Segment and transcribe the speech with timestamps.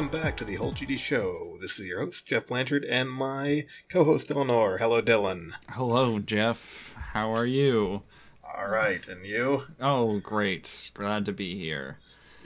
[0.00, 1.58] welcome back to the Whole GD Show.
[1.60, 4.78] This is your host, Geoff Blanchard, and my co host, Eleanor.
[4.78, 5.50] Hello, Dylan.
[5.68, 6.94] Hello, Geoff.
[7.12, 8.00] How are you?
[8.42, 9.64] All right, and you?
[9.78, 10.90] Oh, great.
[10.94, 11.98] Glad to be here.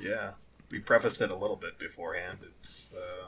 [0.02, 0.32] Yeah,
[0.68, 2.38] we prefaced it a little bit beforehand.
[2.60, 3.26] It's, uh,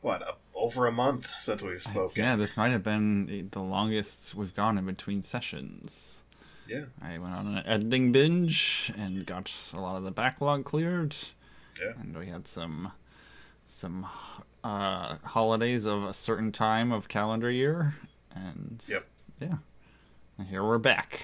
[0.00, 2.24] what, uh, over a month since we've spoken.
[2.24, 6.22] Yeah, this might have been the longest we've gone in between sessions.
[6.66, 6.84] Yeah.
[7.02, 11.14] I went on an editing binge and got a lot of the backlog cleared.
[11.78, 11.92] Yeah.
[12.00, 12.92] And we had some
[13.68, 14.06] some
[14.64, 17.94] uh, holidays of a certain time of calendar year,
[18.34, 19.04] and Yep.
[19.40, 19.54] yeah,
[20.38, 21.20] and here we're back.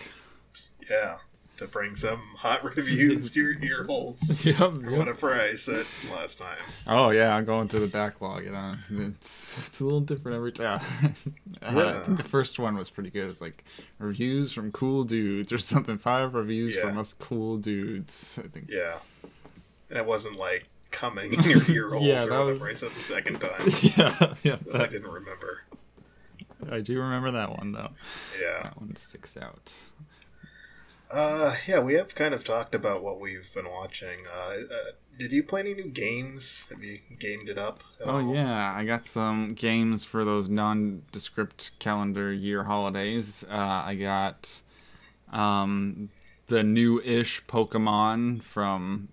[0.88, 1.18] Yeah.
[1.58, 4.18] To bring some hot reviews to your ear holes.
[4.44, 6.58] yep, Or whatever I said last time.
[6.84, 8.42] Oh yeah, I'm going through the backlog.
[8.44, 10.80] You know, it's it's a little different every time.
[11.62, 13.30] uh, I think the first one was pretty good.
[13.30, 13.62] It's like
[14.00, 15.96] reviews from cool dudes or something.
[15.96, 16.82] Five reviews Yeah.
[16.88, 18.36] from us cool dudes.
[18.44, 18.68] I think.
[18.68, 18.96] Yeah.
[19.88, 22.86] And it wasn't like coming in your ear holes Yeah, or that whatever was- I
[22.86, 23.68] said the second time.
[23.96, 24.56] Yeah, yeah.
[24.70, 25.62] But I didn't remember.
[26.70, 27.90] I do remember that one though.
[28.40, 28.62] Yeah.
[28.62, 29.72] That one sticks out.
[31.10, 34.20] Uh, yeah, we have kind of talked about what we've been watching.
[34.26, 34.76] Uh, uh,
[35.18, 36.66] did you play any new games?
[36.70, 37.84] Have you gamed it up?
[38.00, 38.34] at Oh all?
[38.34, 43.44] yeah, I got some games for those nondescript calendar year holidays.
[43.48, 43.54] Uh,
[43.86, 44.62] I got
[45.32, 46.08] um,
[46.48, 49.08] the new-ish Pokemon from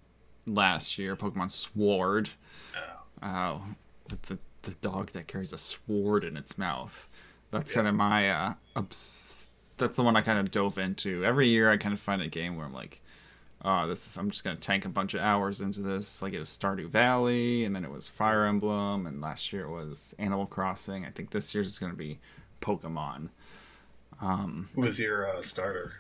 [0.46, 2.30] last year, Pokemon Sword,
[2.76, 3.60] Oh, uh,
[4.10, 7.08] with the the dog that carries a sword in its mouth.
[7.52, 7.76] That's Yeah.
[7.78, 11.26] kind of my uh, obs- that's the one I kind of dove into.
[11.26, 13.02] Every year, I kind of find a game where I'm like.
[13.64, 14.18] Oh, this is.
[14.18, 16.20] I'm just gonna tank a bunch of hours into this.
[16.24, 19.70] Like it was Stardew Valley, and then it was Fire Emblem, and last year it
[19.70, 21.06] was Animal Crossing.
[21.06, 22.18] I think this year's is gonna be
[22.60, 23.30] Pokemon.
[24.20, 25.94] who was your uh, starter?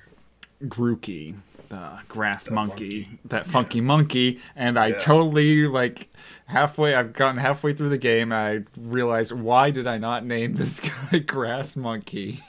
[0.65, 1.35] Grookey,
[1.69, 3.19] the grass The monkey, monkey.
[3.25, 4.97] that funky monkey, and I Yeah.
[4.97, 6.09] totally like
[6.47, 6.95] halfway.
[6.95, 8.31] I've gotten halfway through the game.
[8.31, 10.79] I realized why did I not name this
[11.11, 12.41] guy Grass Monkey?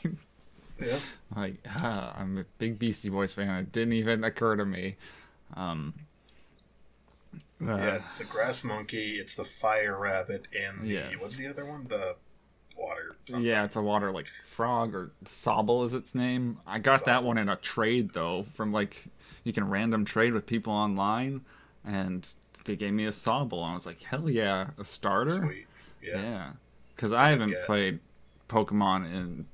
[0.80, 0.98] Yeah.
[1.36, 3.48] like ah, I'm a big Beastie Boys fan.
[3.50, 4.96] It didn't even occur to me.
[5.54, 5.94] Um,
[7.64, 11.20] uh, yeah, it's the grass monkey, it's the fire rabbit, and the Yes.
[11.20, 11.86] what's the other one?
[11.88, 12.16] The
[12.82, 13.16] water.
[13.26, 13.44] something.
[13.44, 16.58] Yeah, it's a water like frog or Sobble is its name.
[16.66, 19.04] I got that one in a trade though from like
[19.44, 21.42] you can random trade with people online,
[21.84, 22.28] and
[22.64, 23.62] they gave me a Sobble.
[23.62, 25.38] And I was like, hell yeah, a starter.
[25.38, 25.66] Sweet.
[26.02, 26.20] Yeah.
[26.20, 26.52] Yeah,
[26.94, 27.64] because I haven't get.
[27.64, 28.00] played
[28.48, 29.46] Pokemon in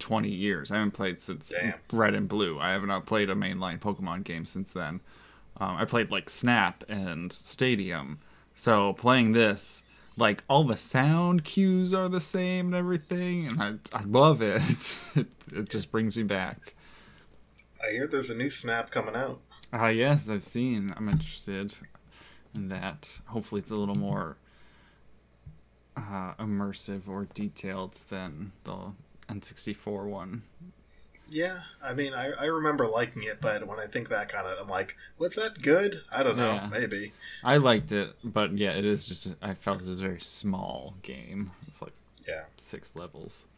[0.00, 0.70] 20 years.
[0.70, 1.74] I haven't played since Damn.
[1.92, 2.58] Red and Blue.
[2.58, 5.00] I have not played a mainline Pokemon game since then.
[5.60, 8.18] Um, I played like Snap and Stadium.
[8.54, 9.82] So playing this,
[10.16, 13.62] like all the sound cues are the same and everything, and
[13.92, 14.62] I, I love it.
[15.16, 15.26] it.
[15.54, 16.74] It just brings me back.
[17.86, 19.40] I hear there's a new snap coming out.
[19.70, 20.94] Ah, yes, I've seen.
[20.96, 21.74] I'm interested
[22.54, 23.20] in that.
[23.26, 24.38] Hopefully, it's a little more
[25.96, 28.92] uh, immersive or detailed than the
[29.28, 30.42] N64 one.
[31.34, 34.58] Yeah, I mean, I, I remember liking it, but when I think back on it,
[34.60, 36.02] I'm like, was that good?
[36.12, 36.68] I don't know, Yeah.
[36.70, 37.12] maybe.
[37.42, 39.28] I liked it, but yeah, it is just.
[39.40, 41.52] I felt it was a very small game.
[41.66, 41.94] It's like
[42.28, 43.48] Yeah, six levels.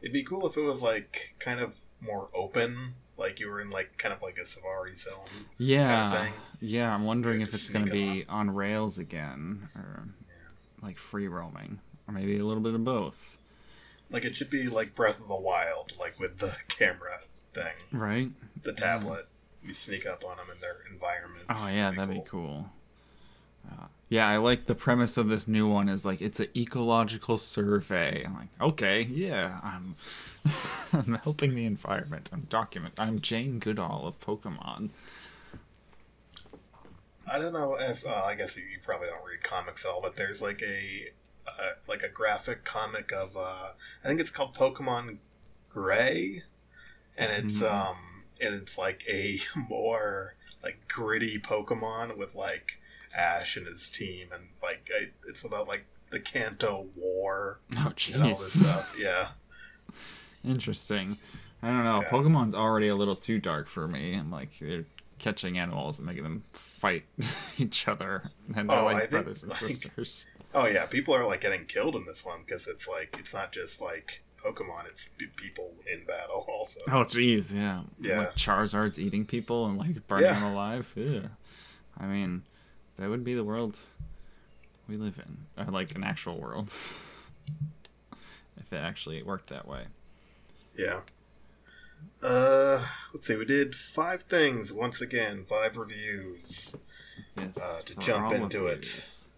[0.00, 3.68] it'd be cool if it was like kind of more open, like you were in
[3.68, 5.12] like kind of like a Safari zone.
[5.58, 6.32] Yeah, thing.
[6.60, 6.94] yeah.
[6.94, 10.08] I'm wondering if it's going to be on rails again, or
[10.80, 13.31] like free roaming, or maybe a little bit of both.
[14.12, 17.20] Like it should be like Breath of the Wild, like with the camera
[17.54, 18.30] thing, Right?
[18.62, 19.26] the tablet.
[19.64, 21.46] You sneak up on them in their environments.
[21.48, 22.66] Oh yeah, that'd be cool.
[23.70, 27.38] Uh, yeah, I like the premise of this new one is like it's an ecological
[27.38, 28.24] survey.
[28.26, 29.94] I'm like, okay, yeah, I'm
[30.92, 32.28] I'm helping the environment.
[32.32, 32.94] I'm document.
[32.98, 34.90] I'm Jane Goodall of Pokemon.
[37.30, 40.16] I don't know if uh, I guess you, you probably don't read comics all, but
[40.16, 41.10] there's like a
[41.46, 43.70] uh, like a graphic comic of uh,
[44.04, 45.18] I think it's called Pokemon
[45.68, 46.42] Gray,
[47.16, 47.72] and it's Mhm.
[47.90, 47.96] um
[48.40, 52.78] and it's like a more like gritty Pokemon with like
[53.16, 58.22] Ash and his team, and like I, it's about like the Kanto War Oh and
[58.22, 58.98] all this jeez.
[59.00, 59.28] Yeah,
[60.44, 61.18] interesting.
[61.62, 62.02] I don't know.
[62.02, 62.08] Yeah.
[62.10, 64.14] Pokemon's already a little too dark for me.
[64.14, 64.84] I'm like they're
[65.18, 67.04] catching animals and making them fight
[67.58, 70.26] each other, and they're Oh, I like think, brothers and like- sisters.
[70.54, 73.52] Oh yeah, people are like getting killed in this one because it's like it's not
[73.52, 76.80] just like Pokemon; it's people in battle also.
[76.88, 77.82] Oh jeez, yeah.
[78.00, 78.18] Yeah.
[78.18, 80.34] Like Charizard's eating people and like burning Yeah.
[80.40, 80.92] them alive.
[80.96, 81.28] Yeah.
[81.98, 82.42] I mean,
[82.98, 83.78] that would be the world
[84.88, 86.74] we live in, or like an actual world,
[88.58, 89.84] if it actually worked that way.
[90.76, 91.00] Yeah.
[92.22, 92.84] Uh,
[93.14, 93.36] let's see.
[93.36, 95.44] We did five things once again.
[95.48, 96.74] Five reviews.
[97.36, 97.56] Yes.
[97.58, 98.84] Uh, to jump into it.
[98.84, 99.28] yous.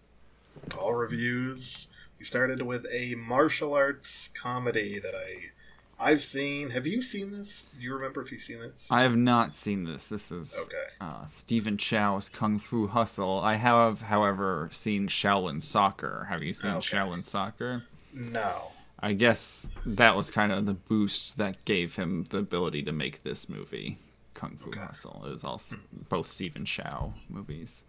[0.77, 1.87] All reviews.
[2.19, 5.51] We started with a martial arts comedy that I
[5.97, 6.71] I've seen.
[6.71, 7.67] Have you seen this?
[7.77, 8.87] Do you remember if you've seen this?
[8.91, 10.09] I have not seen this.
[10.09, 10.87] This is Okay.
[10.99, 13.39] uh, Stephen Chow's Kung Fu Hustle.
[13.41, 16.25] I have, however, seen Shaolin Soccer.
[16.29, 16.97] Have you seen Okay.
[16.97, 17.83] Shaolin Soccer?
[18.13, 18.71] No.
[18.99, 23.23] I guess that was kind of the boost that gave him the ability to make
[23.23, 23.97] this movie,
[24.33, 24.81] Kung Fu Okay.
[24.81, 25.23] Hustle.
[25.25, 25.77] It was also
[26.09, 27.83] both Stephen Chow movies.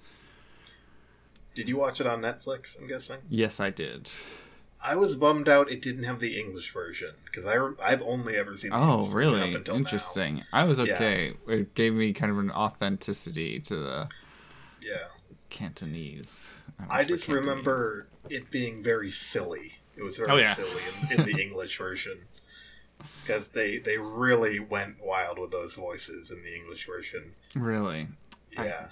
[1.57, 2.79] Did you watch it on Netflix?
[2.79, 3.19] I'm guessing.
[3.29, 4.11] Yes, I did.
[4.85, 8.37] I was bummed out it didn't have the English version because I re- I've only
[8.37, 8.71] ever seen.
[8.71, 9.41] The Oh, English really?
[9.51, 9.79] Up until now.
[9.81, 10.45] Interesting.
[10.53, 11.33] I was okay.
[11.49, 14.09] It gave me kind of an authenticity to the
[14.81, 15.09] Yeah.
[15.51, 16.55] Cantonese.
[16.79, 17.49] I watched the just Cantonese.
[17.49, 19.79] remember it being very silly.
[19.97, 20.53] It was very Oh, yeah.
[20.53, 22.27] silly in, in the English version
[23.23, 27.33] because they they really went wild with those voices in the English version.
[27.55, 28.09] Really.
[28.59, 28.87] I-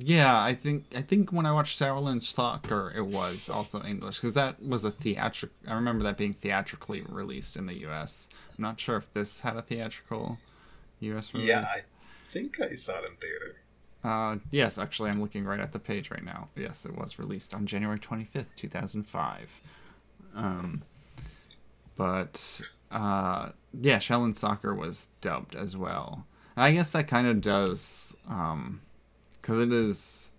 [0.00, 4.34] Yeah, I think I think when I watched Shaolin Soccer, it was also English because
[4.34, 5.50] that was a theatric.
[5.66, 8.28] I remember that being theatrically released in the U.S.
[8.56, 10.38] I'm not sure if this had a theatrical
[11.00, 11.34] U.S.
[11.34, 11.48] release.
[11.48, 11.66] yeah.
[11.74, 11.80] I
[12.30, 13.56] think I saw it in theater.
[14.04, 16.48] Uh, yes, actually, I'm looking right at the page right now.
[16.54, 19.60] Yes, it was released on January 25th, 2005.
[20.36, 20.82] Um,
[21.96, 22.60] but
[22.92, 26.26] uh, yeah, Shaolin Soccer was dubbed as well.
[26.56, 28.14] I guess that kind of does,
[29.40, 30.30] because it is.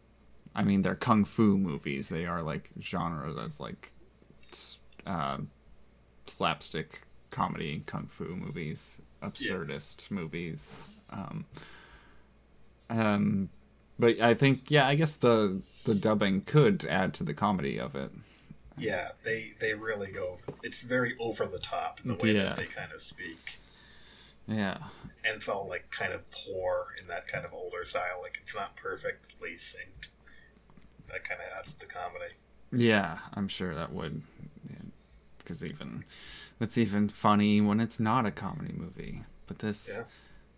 [0.55, 2.09] I mean, they're kung fu movies.
[2.09, 3.91] They are like genres as like
[5.05, 5.37] uh,
[6.25, 7.01] slapstick
[7.31, 10.79] comedy kung fu movies, absurdist movies.
[11.11, 11.45] Um,
[12.89, 13.49] um,
[13.97, 17.95] but I think yeah, I guess the the dubbing could add to the comedy of
[17.95, 18.11] it.
[18.77, 20.37] Yeah, they they really go.
[20.63, 22.43] It's very over the top the way Yeah.
[22.43, 23.59] that they kind of speak,
[24.49, 24.77] Yeah,
[25.23, 28.19] and it's all like kind of poor in that kind of older style.
[28.21, 30.09] Like it's not perfectly synced.
[31.11, 32.33] That kind of adds to the comedy.
[32.71, 34.21] yeah, I'm sure that would,
[35.37, 36.03] because even
[36.59, 39.23] it's even funny when it's not a comedy movie.
[39.47, 40.03] But this Yeah.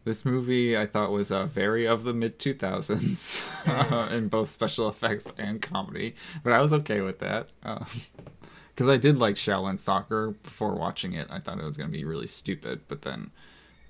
[0.03, 4.87] this movie I thought was uh, very of the mid 2000s uh, in both special
[4.89, 6.13] effects and comedy,
[6.43, 7.49] but I was okay with that.
[7.63, 11.27] Because I did like Shaolin Soccer before watching it.
[11.29, 13.31] I thought it was going to be really stupid, but then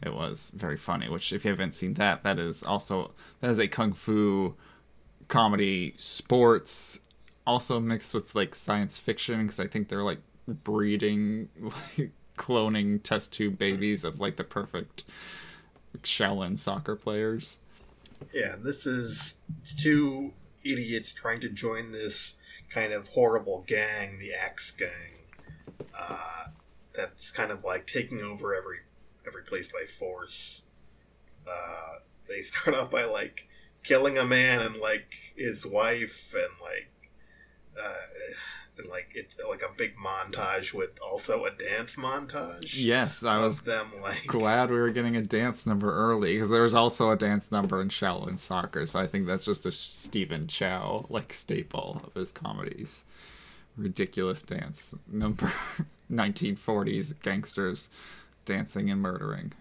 [0.01, 1.09] it was very funny.
[1.09, 4.56] Which, if you haven't seen that, that is also that is a kung fu
[5.27, 7.00] comedy sports,
[7.45, 9.44] also mixed with like science fiction.
[9.44, 15.03] Because I think they're like breeding, like, cloning test tube babies of like the perfect
[16.01, 17.59] Shaolin soccer players.
[18.33, 19.39] Yeah, this is
[19.80, 20.33] two
[20.63, 22.36] idiots trying to join this
[22.69, 25.25] kind of horrible gang, the Axe Gang,
[25.97, 26.45] uh,
[26.94, 28.77] that's kind of like taking over every
[29.31, 30.63] every place by force.
[31.48, 33.48] Uh, they start off by like
[33.83, 36.92] killing a man and like his wife and like
[37.81, 38.33] uh,
[38.78, 42.83] and like it's like a big montage with also a dance montage.
[42.83, 46.64] Yes, I was them like glad we were getting a dance number early because there
[46.64, 48.85] was also a dance number in Shaolin Soccer.
[48.85, 53.06] So I think that's just a Stephen Chow like staple of his comedies.
[53.78, 55.52] Ridiculous dance number,
[56.11, 57.90] 1940s gangsters
[58.52, 59.54] dancing and murdering.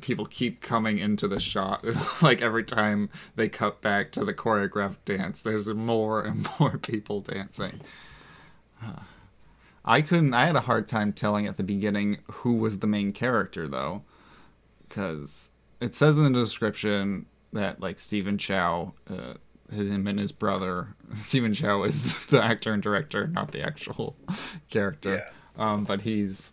[0.00, 1.84] People keep coming into the shot.
[2.22, 7.20] like every time they cut back to the choreographed dance, there's more and more people
[7.20, 7.80] dancing.
[9.84, 10.32] I couldn't.
[10.32, 14.02] I had a hard time telling at the beginning who was the main character though,
[14.88, 19.34] because it says in the description that like Stephen Chow, uh,
[19.70, 20.94] him and his brother.
[21.16, 24.16] Stephen Chow is the actor and director, not the actual
[24.70, 25.26] character.
[25.56, 26.50] Um, but he's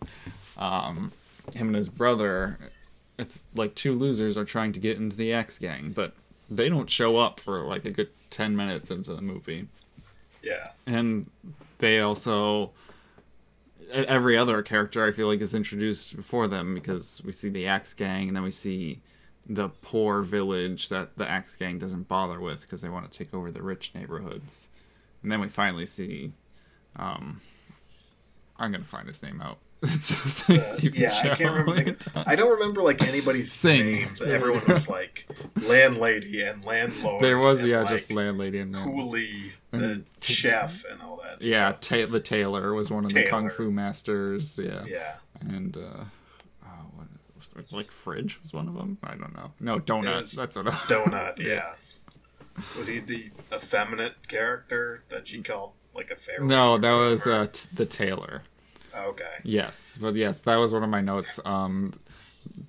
[0.60, 1.12] um,
[1.54, 2.58] him and his brother.
[3.18, 6.14] It's like two losers are trying to get into the Axe gang, but
[6.48, 9.66] they don't show up for like a good ten minutes into the movie
[10.42, 10.68] yeah.
[10.86, 11.30] and
[11.78, 12.70] they also
[13.92, 17.94] every other character I feel like is introduced before them because we see the Axe
[17.94, 19.00] Gang and then we see
[19.46, 23.34] the poor village that the Axe Gang doesn't bother with because they want to take
[23.34, 24.68] over the rich neighborhoods,
[25.22, 26.30] and then we finally see,
[26.94, 27.40] um,
[28.58, 29.58] I'm gonna find his name out.
[29.82, 31.70] It's like Uh, yeah, I can't remember.
[31.74, 32.24] like the- a ton.
[32.26, 33.80] I don't remember like anybody's Sing.
[33.84, 34.20] names.
[34.20, 35.26] Everyone was like
[35.66, 37.22] landlady and landlord.
[37.22, 41.40] There was and, yeah, like, just landlady and Coolie, the t- chef, and all that.
[41.42, 44.58] yeah, ta- the tailor was one of the kung fu masters.
[44.62, 45.14] Yeah, yeah.
[45.40, 46.04] and uh,
[46.64, 47.06] oh, what
[47.38, 48.98] was it, like fridge was one of them.
[49.02, 49.52] I don't know.
[49.60, 50.34] No, donut.
[50.34, 50.66] That's what.
[50.68, 51.38] I, Donut.
[51.44, 51.72] Yeah.
[52.78, 56.44] Was he the effeminate character that she called like a pharaoh?
[56.44, 58.42] no, that was uh, t- the tailor.
[58.96, 59.24] Okay.
[59.44, 61.38] Yes, but yes, that was one of my notes.
[61.44, 61.94] Um,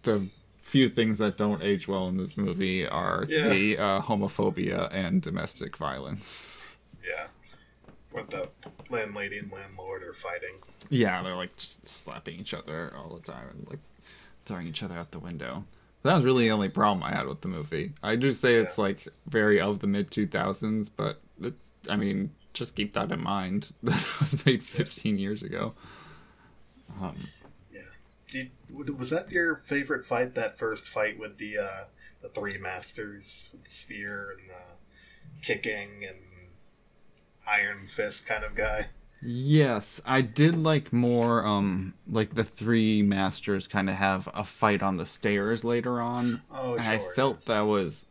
[0.04, 0.28] the
[0.62, 3.50] few things that don't age well in this movie are Yeah.
[3.50, 6.78] the uh, homophobia and domestic violence.
[7.06, 7.28] Yeah.
[8.12, 8.50] What the
[8.90, 10.56] landlady and landlord are fighting.
[10.90, 13.80] Yeah, they're like just slapping each other all the time and like
[14.46, 15.66] throwing each other out the window.
[16.04, 17.94] That was really the only problem I had with the movie.
[18.02, 22.76] I do say it's like very of the mid 2000s, but it's, I mean, just
[22.76, 25.74] keep that in mind that it was made 15 years ago.
[27.00, 27.28] Um,
[27.72, 27.82] Yeah.
[28.28, 30.36] Did, was that your favorite fight?
[30.36, 31.84] That first fight with the uh,
[32.22, 36.20] the three masters with the spear and the kicking and
[37.48, 38.88] iron fist kind of guy.
[39.24, 44.82] Yes, I did like more um like the three masters kind of have a fight
[44.82, 46.42] on the stairs later on.
[46.52, 48.08] Oh, and I felt that was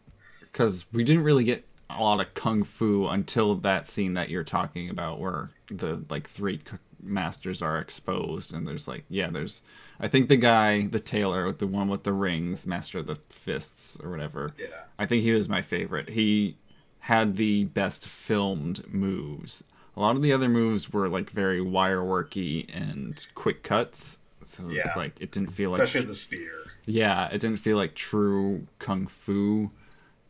[0.53, 4.45] cuz we didn't really get a lot of kung fu until that scene that you're
[4.45, 6.61] talking about where the like three
[7.03, 9.63] masters are exposed and there's like yeah, there's
[9.99, 13.17] I think the guy, the tailor, with the one with the rings, master of the
[13.29, 14.53] fists or whatever.
[14.59, 14.67] Yeah.
[14.99, 16.11] I think he was my favorite.
[16.11, 16.57] He
[17.01, 19.63] had the best filmed moves.
[19.97, 24.19] A lot of the other moves were like very wire worky and quick cuts.
[24.45, 24.93] So it's Yeah.
[24.97, 26.53] like it didn't feel like Especially the spear.
[26.87, 29.71] yeah, it didn't feel like true kung fu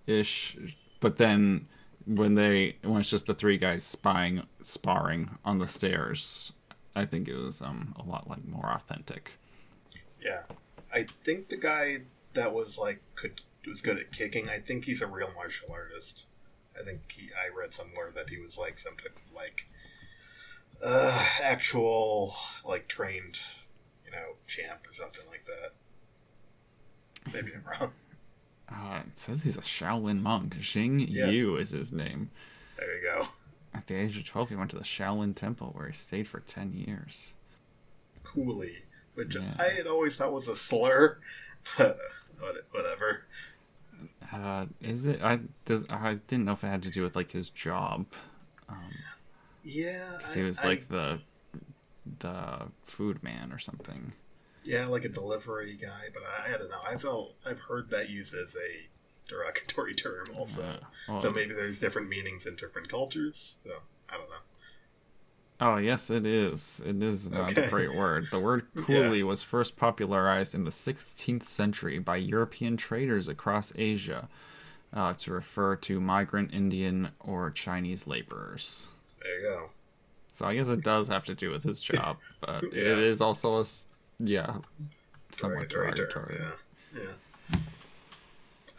[0.06, 0.56] ish.
[1.00, 1.66] But then
[2.06, 6.52] when they when it's just the three guys spying sparring on the stairs,
[6.94, 9.38] I think it was um a lot like more authentic.
[10.22, 10.42] Yeah.
[10.92, 12.02] I think the guy
[12.34, 14.48] that was like could was good at kicking.
[14.48, 16.26] I think he's a real martial artist.
[16.78, 17.30] I think he.
[17.34, 19.66] I read somewhere that he was like some type of like
[20.82, 23.38] uh, actual like trained,
[24.04, 25.72] you know, champ or something like that.
[27.32, 27.92] Maybe I'm wrong.
[28.72, 30.54] Uh, it says he's a Shaolin monk.
[30.54, 31.26] Xing Yeah.
[31.28, 32.30] Yu is his name.
[32.78, 33.26] There you go.
[33.72, 36.40] At the age of 12, he went to the Shaolin Temple where he stayed for
[36.40, 37.34] 10 years.
[38.24, 38.82] Coolie,
[39.14, 39.54] which Yeah.
[39.58, 41.18] I had always thought was a slur,
[41.78, 41.98] but
[42.70, 43.24] whatever.
[44.32, 45.22] Uh, is it?
[45.22, 48.06] I, does, I didn't know if it had to do with like his job.
[48.68, 48.92] Um,
[49.62, 51.20] Yeah, 'cause he was I- like the
[52.18, 54.14] the food man or something.
[54.64, 56.08] yeah, like a delivery guy.
[56.12, 56.80] But I, I don't know.
[56.84, 58.88] I felt I've heard that used as a
[59.30, 60.62] derogatory term also.
[60.62, 60.76] Uh,
[61.08, 63.56] well, so maybe there's different meanings in different cultures.
[63.64, 63.70] So
[64.08, 64.36] I don't know.
[65.62, 66.80] Oh, yes, it is.
[66.86, 67.68] It is a Okay.
[67.68, 68.28] great word.
[68.30, 74.28] The word coolie was first popularized in the 16th century by European traders across Asia
[74.92, 78.88] uh, to refer to migrant Indian or Chinese laborers.
[79.22, 79.70] There you go.
[80.32, 82.92] So I guess it does have to do with his job, but Yeah.
[82.92, 83.64] it is also a
[84.18, 84.58] yeah,
[85.30, 86.40] somewhat Derogatory derogatory.
[86.94, 87.02] Yeah.
[87.02, 87.12] yeah.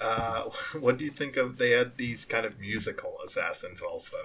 [0.02, 0.44] Uh,
[0.80, 1.58] what do you think of?
[1.58, 4.18] They had these kind of musical assassins also.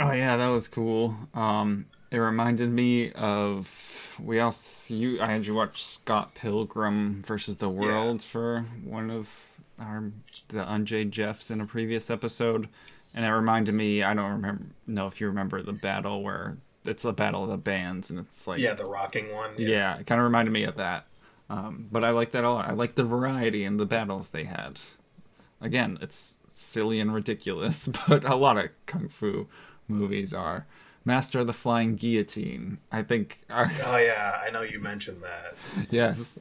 [0.00, 1.16] Oh yeah, that was cool.
[1.34, 7.56] Um, it reminded me of we also you I had you watch Scott Pilgrim versus
[7.56, 9.28] the World for one of
[9.78, 10.10] our
[10.48, 12.68] the Unjade Jeffs in a previous episode,
[13.14, 14.02] and it reminded me.
[14.02, 17.56] I don't remember know if you remember the battle where it's the battle of the
[17.58, 19.52] bands, and it's like Yeah, the rocking one.
[19.58, 21.06] yeah, it kind of reminded me of that.
[21.52, 22.66] Um, but I like that a lot.
[22.68, 24.80] I like the variety in the battles they had.
[25.60, 29.48] Again, it's silly and ridiculous, but a lot of kung fu
[29.86, 30.66] movies are.
[31.04, 32.78] Master of the Flying Guillotine.
[32.90, 33.40] I think.
[33.50, 35.54] Are, Oh yeah, I know you mentioned that.
[35.90, 36.38] yes,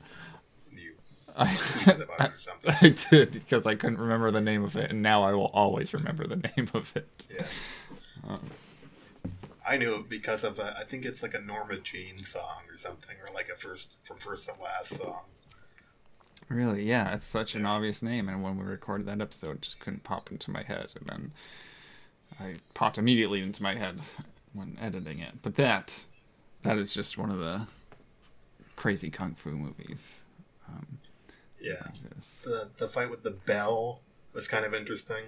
[0.71, 0.93] You
[1.35, 2.75] I, tweeted about it or something.
[2.81, 5.93] I did because I couldn't remember the name of it, and now I will always
[5.93, 7.27] remember the name of it.
[7.35, 8.37] Yeah.
[9.67, 12.77] I knew it because of a, I think it's like a Norma Jean song or
[12.77, 15.21] something, or like a first from first to last song.
[16.49, 19.79] Really, yeah, it's such an obvious name, and when we recorded that episode, it just
[19.79, 21.31] couldn't pop into my head, and then
[22.39, 24.01] I popped immediately into my head
[24.53, 25.41] when editing it.
[25.41, 26.05] But that,
[26.63, 27.67] that is just one of the
[28.75, 30.23] crazy kung fu movies.
[30.67, 30.99] Um,
[31.61, 31.87] Yeah.
[32.43, 34.01] The the fight with the bell
[34.33, 35.23] was kind of interesting,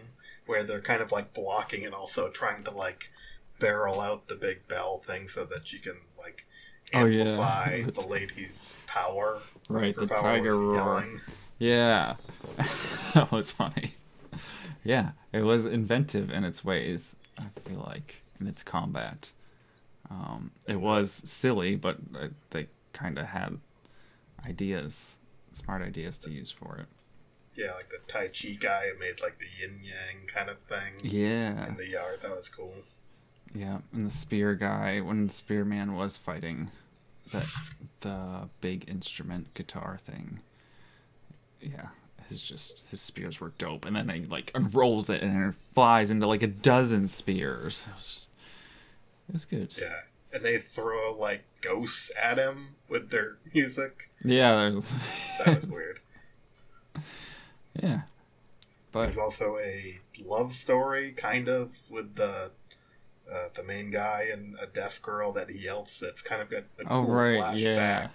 [0.45, 3.11] where they're kind of like blocking and also trying to like
[3.59, 6.45] barrel out the big bell thing so that you can like
[6.93, 7.21] Oh, yeah.
[7.23, 9.39] amplify the lady's power.
[9.69, 10.75] Right, Her the power tiger roar.
[10.75, 11.21] yelling.
[11.59, 12.15] Yeah,
[13.13, 13.93] that was funny.
[14.83, 17.15] Yeah, it was inventive in its ways.
[17.37, 19.31] I feel like in its combat,
[20.09, 23.59] um, it was silly, but uh, they kind of had
[24.45, 25.17] ideas,
[25.53, 26.87] smart ideas to use for it.
[27.55, 30.93] Yeah, like the Tai Chi guy who made like the yin yang kind of thing
[31.03, 32.19] Yeah, in the yard.
[32.23, 32.73] That was cool.
[33.53, 36.71] Yeah, and the spear guy when the spearman was fighting
[37.31, 37.45] that
[38.01, 40.39] the big instrument guitar thing.
[41.61, 41.87] Yeah,
[42.29, 46.11] his just his spears were dope, and then he like unrolls it and it flies
[46.11, 47.87] into like a dozen spears.
[47.87, 48.29] It was, just,
[49.29, 49.75] it was good.
[49.79, 49.99] Yeah,
[50.33, 54.09] and they throw like ghosts at him with their music.
[54.23, 54.89] Yeah, there's
[55.45, 55.99] That was weird.
[57.81, 58.01] yeah,
[58.91, 62.51] but There's also a love story, kind of, with the
[63.33, 65.99] uh, the main guy and a deaf girl that he helps.
[65.99, 67.59] That's kind of got a Oh, cool right, flashback.
[67.59, 68.07] yeah.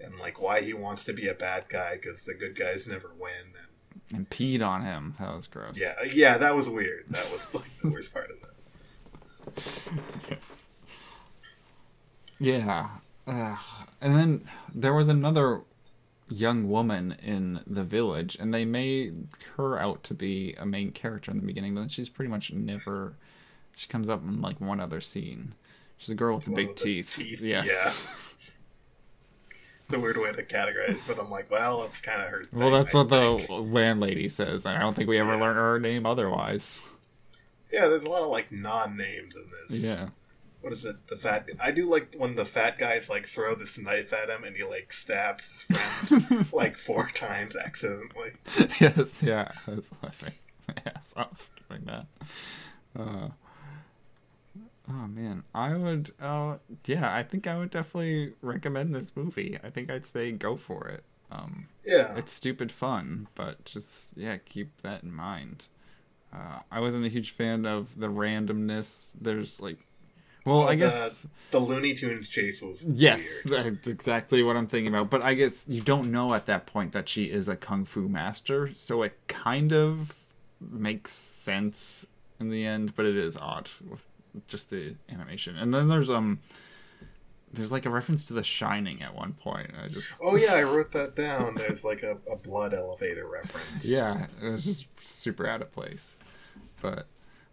[0.00, 3.12] And like why he wants to be a bad guy because the good guys never
[3.18, 3.54] win.
[4.10, 5.14] And And peed on him.
[5.20, 5.78] That was gross.
[5.80, 7.04] yeah, yeah, that was weird.
[7.10, 8.50] That was like the worst part of that.
[10.30, 10.66] Yes.
[12.38, 12.88] Yeah.
[13.26, 13.58] Ugh.
[14.02, 15.62] and then there was another
[16.28, 21.30] young woman in the village, and they made her out to be a main character
[21.30, 23.14] in the beginning, but then she's pretty much never.
[23.76, 25.54] She comes up in like one other scene.
[25.96, 27.12] She's a girl with the One big the teeth.
[27.16, 27.66] teeth, Yes.
[27.68, 27.92] yeah.
[29.86, 32.42] It's a weird way to categorize, but I'm like, well, it's kind of her.
[32.42, 35.40] Thing, Well, that's I what the landlady says, and I don't think we ever Yeah.
[35.40, 36.80] learn her name otherwise.
[37.70, 39.80] Yeah, there's a lot of like non-names in this.
[39.82, 40.08] Yeah.
[40.62, 41.06] What is it?
[41.08, 41.50] The fat.
[41.60, 44.64] I do like when the fat guys like throw this knife at him and he
[44.64, 48.30] like stabs his friend like four times accidentally.
[48.80, 50.32] yes, yeah, I was laughing
[50.66, 52.06] my ass off doing that.
[52.98, 53.28] Uh,
[54.88, 56.10] oh man, I would.
[56.20, 59.58] Uh, yeah, I think I would definitely recommend this movie.
[59.62, 61.04] I think I'd say go for it.
[61.30, 65.66] Um, Yeah, it's stupid fun, but just yeah, keep that in mind.
[66.32, 69.12] Uh, I wasn't a huge fan of the randomness.
[69.20, 69.78] There's like,
[70.44, 73.74] well, Oh, I the- guess the Looney Tunes chase was Yes, weird.
[73.76, 75.10] that's exactly what I'm thinking about.
[75.10, 78.08] But I guess you don't know at that point that she is a kung fu
[78.08, 80.14] master, so it kind of
[80.60, 82.06] makes sense
[82.40, 84.08] in the end, but it is odd with
[84.48, 85.56] just the animation.
[85.56, 86.40] And then there's um
[87.52, 89.70] there's like a reference to The Shining at one point.
[89.82, 91.54] I just Oh yeah, I wrote that down.
[91.58, 93.84] There's like a, a blood elevator reference.
[93.84, 96.16] yeah, it was just super out of place.
[96.82, 97.06] But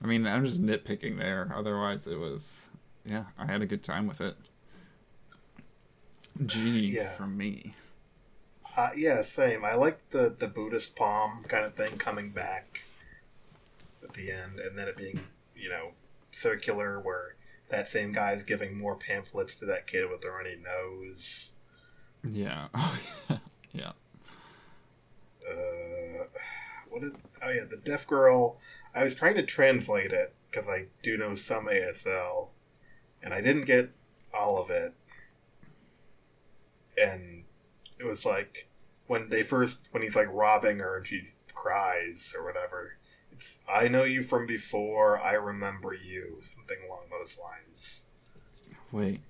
[0.04, 1.54] I mean, I'm just nitpicking there.
[1.56, 2.68] Otherwise, it was
[3.06, 4.36] yeah, I had a good time with it.
[6.46, 7.10] G Yeah.
[7.10, 7.76] from me.
[8.76, 9.64] Uh, yeah, same.
[9.66, 12.84] I like the the Buddhist palm kind of thing coming back
[14.04, 15.20] at the end, and then it being
[15.56, 15.92] you know
[16.32, 17.36] circular, where
[17.70, 21.54] that same guy is giving more pamphlets to that kid with the runny nose.
[22.24, 22.68] Yeah.
[23.74, 23.92] yeah.
[25.50, 26.26] Uh,
[26.90, 27.16] what did?
[27.44, 28.60] Oh yeah, the deaf girl.
[28.94, 32.50] I was trying to translate it because I do know some ASL,
[33.24, 33.92] and I didn't get
[34.34, 34.94] all of it.
[37.02, 37.46] And
[38.00, 38.68] it was like
[39.08, 42.98] when they first when he's like robbing her and she cries or whatever.
[43.70, 45.20] I know you from before.
[45.20, 46.38] I remember you.
[46.42, 48.06] Something along those lines.
[48.92, 49.22] Wait.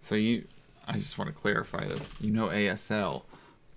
[0.00, 0.44] So you
[0.86, 2.14] I just want to clarify this.
[2.20, 3.22] You know ASL,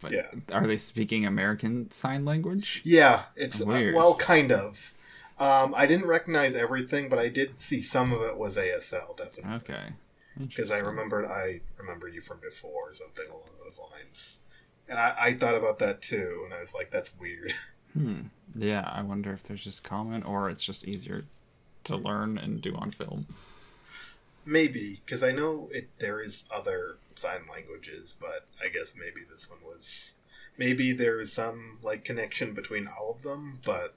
[0.02, 0.32] but Yeah.
[0.52, 2.82] are they speaking American sign language?
[2.84, 4.94] Yeah, it's uh, well, kind of.
[5.40, 9.54] Um, I didn't recognize everything, but I did see some of it was ASL definitely.
[9.56, 9.94] Okay.
[10.40, 14.40] because I remembered I remember you from before or something along those lines.
[14.88, 17.54] And I, I thought about that too, and I was like, that's weird.
[17.94, 18.22] Hmm.
[18.56, 21.26] Yeah, I wonder if there's just common or it's just easier
[21.86, 23.28] to learn and do on film.
[24.46, 29.50] maybe because I know it there is other sign languages, but I guess maybe this
[29.50, 30.14] one was
[30.58, 33.96] maybe there is some like connection between all of them, but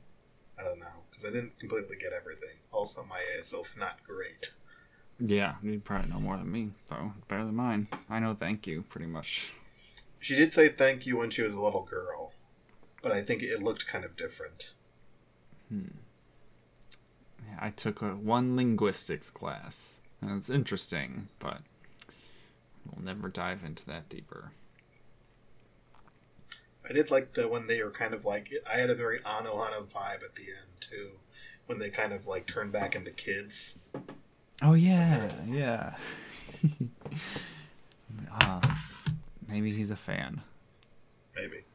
[0.59, 2.57] I don't know because I didn't completely get everything.
[2.73, 4.53] Also, my ASL's not great.
[5.19, 7.13] Yeah, you'd probably know more than me, though.
[7.29, 7.89] Better than mine.
[8.11, 9.55] I know thank you, pretty much.
[10.21, 12.33] She did say thank you when she was a little girl,
[13.07, 14.73] but I think it looked kind of different.
[15.71, 15.85] Yeah,
[17.57, 20.01] I took a one linguistics class.
[20.21, 21.61] It's interesting, but
[22.85, 24.51] we'll never dive into that deeper.
[26.88, 29.85] I did like the when they were kind of like I had a very Anohana
[29.85, 31.11] vibe at the end too,
[31.66, 33.79] when they kind of like turned back into kids.
[34.64, 35.95] Oh yeah, yeah.
[38.42, 38.83] Ah,
[39.49, 40.42] maybe he's a fan.
[41.35, 41.65] Maybe.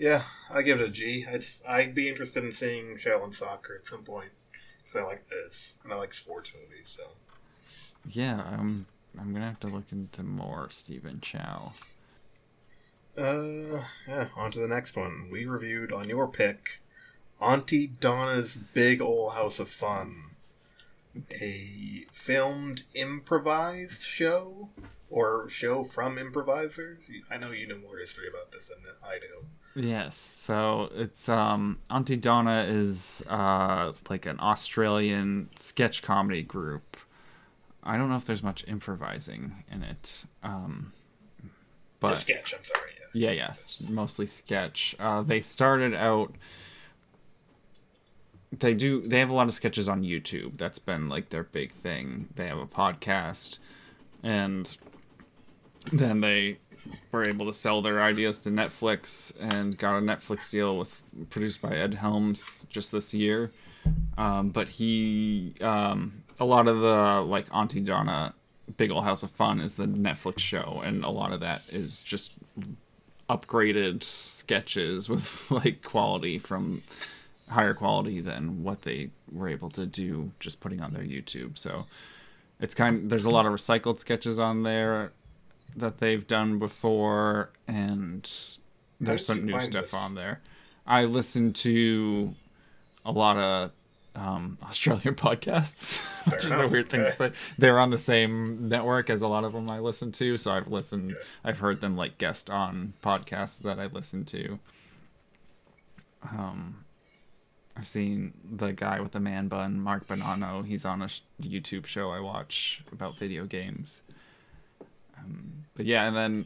[0.00, 1.26] Yeah, I give it a G.
[1.30, 4.32] I'd I'd be interested in seeing Shaolin Soccer at some point
[4.78, 6.88] because I like this and I like sports movies.
[6.88, 7.12] So
[8.06, 8.86] Yeah, um,
[9.18, 11.74] I'm gonna have to look into more Stephen Chow.
[13.18, 15.28] uh yeah, on to the next one.
[15.30, 16.80] We reviewed on your pick,
[17.40, 20.30] Aunty Donna's Big Ol' House of Fun,
[21.40, 24.70] a filmed improvised show
[25.10, 27.10] or show from improvisers.
[27.30, 29.46] I know you know more history about this than I do.
[29.80, 36.96] Yes, so it's um Aunty Donna is uh like an Australian sketch comedy group.
[37.82, 40.24] I don't know if there's much improvising in it.
[40.42, 40.92] Um
[41.42, 41.48] the
[42.08, 42.54] but sketch.
[42.56, 42.90] I'm sorry.
[43.14, 43.30] Yeah.
[43.30, 44.94] Yeah, yes, mostly sketch.
[44.98, 46.34] Uh, they started out.
[48.56, 49.02] They do.
[49.02, 50.56] They have a lot of sketches on YouTube.
[50.56, 52.28] That's been like their big thing.
[52.34, 53.58] They have a podcast,
[54.22, 54.76] and
[55.92, 56.58] then they
[57.12, 61.60] were able to sell their ideas to Netflix and got a Netflix deal with produced
[61.60, 63.50] by Ed Helms just this year.
[64.16, 68.34] Um, but he, um, a lot of the like Aunty Donna,
[68.76, 72.02] Big Ol' House of Fun is the Netflix show, and a lot of that is
[72.02, 72.32] just
[73.28, 76.82] upgraded sketches with like quality from
[77.48, 81.58] higher quality than what they were able to do just putting on their YouTube.
[81.58, 81.84] So
[82.60, 85.12] it's kind of, there's a lot of recycled sketches on there
[85.76, 88.30] that they've done before and
[89.00, 89.94] there's some new stuff this?
[89.94, 90.40] on there.
[90.86, 92.34] I listen to
[93.04, 93.70] a lot of
[94.14, 97.32] um, Australian podcasts, which is a weird thing to say.
[97.58, 100.68] They're on the same network as a lot of them I listen to, so I've
[100.68, 104.58] listened, I've heard them like guest on podcasts that I listen to.
[106.22, 106.84] Um,
[107.76, 110.66] I've seen the guy with the man bun, Mark Bonanno.
[110.66, 111.08] He's on a
[111.40, 114.02] YouTube show I watch about video games.
[115.18, 116.44] Um, but yeah, and then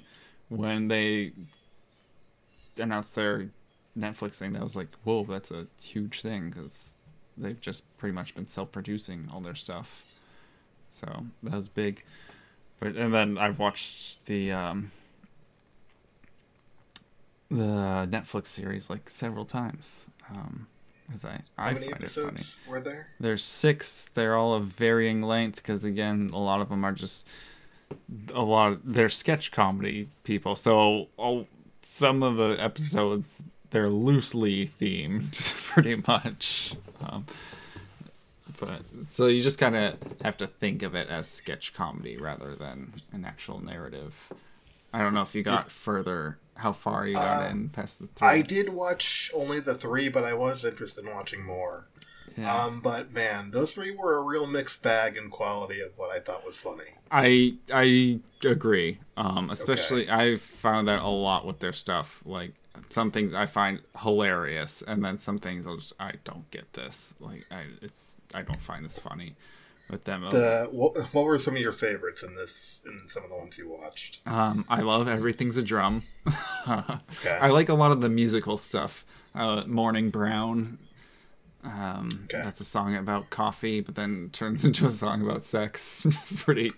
[0.49, 1.33] when they
[2.79, 3.49] announced their
[3.99, 6.94] Netflix thing, that was like, whoa, that's a huge thing because
[7.37, 10.05] they've just pretty much been self-producing all their stuff.
[10.92, 12.05] So that was big.
[12.79, 14.92] But and then I've watched the um,
[17.51, 20.07] the Netflix series like several times.
[20.31, 20.68] Um,
[21.09, 22.27] because I How I many find it funny.
[22.27, 23.09] episodes were there?
[23.18, 24.05] There's six.
[24.14, 27.27] They're all of varying length because again, a lot of them are just
[28.35, 28.73] a lot.
[28.73, 30.57] Of, they're sketch comedy people.
[30.57, 31.47] So oh,
[31.83, 36.75] some of the episodes they're loosely themed, pretty much.
[37.01, 37.27] Um,
[38.59, 42.55] but so you just kind of have to think of it as sketch comedy rather
[42.55, 44.33] than an actual narrative.
[44.92, 48.07] I don't know if you got further, how far you got Uh, in past the
[48.07, 48.29] three.
[48.29, 51.88] I did watch only the three, but I was interested in watching more.
[52.37, 52.64] Yeah.
[52.64, 56.20] Um, but man, those three were a real mixed bag in quality of what I
[56.20, 56.94] thought was funny.
[57.11, 58.99] I I agree.
[59.16, 62.23] Um, especially I found that a lot with their stuff.
[62.25, 62.55] Like
[62.88, 67.14] some things I find hilarious, and then some things I'll just I don't get this.
[67.20, 69.37] Like I it's I don't find this funny
[69.90, 70.23] with them.
[70.31, 72.83] The what, what were some of your favorites in this?
[72.87, 74.20] In some of the ones you watched?
[74.27, 76.03] Um, I love everything's a drum.
[76.66, 77.38] Okay.
[77.38, 79.05] I like a lot of the musical stuff.
[79.35, 80.79] Uh, Morning Brown.
[81.64, 82.42] Um, Okay.
[82.42, 86.07] That's a song about coffee, but then turns into a song about sex.
[86.37, 86.72] pretty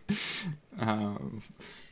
[0.79, 1.43] um,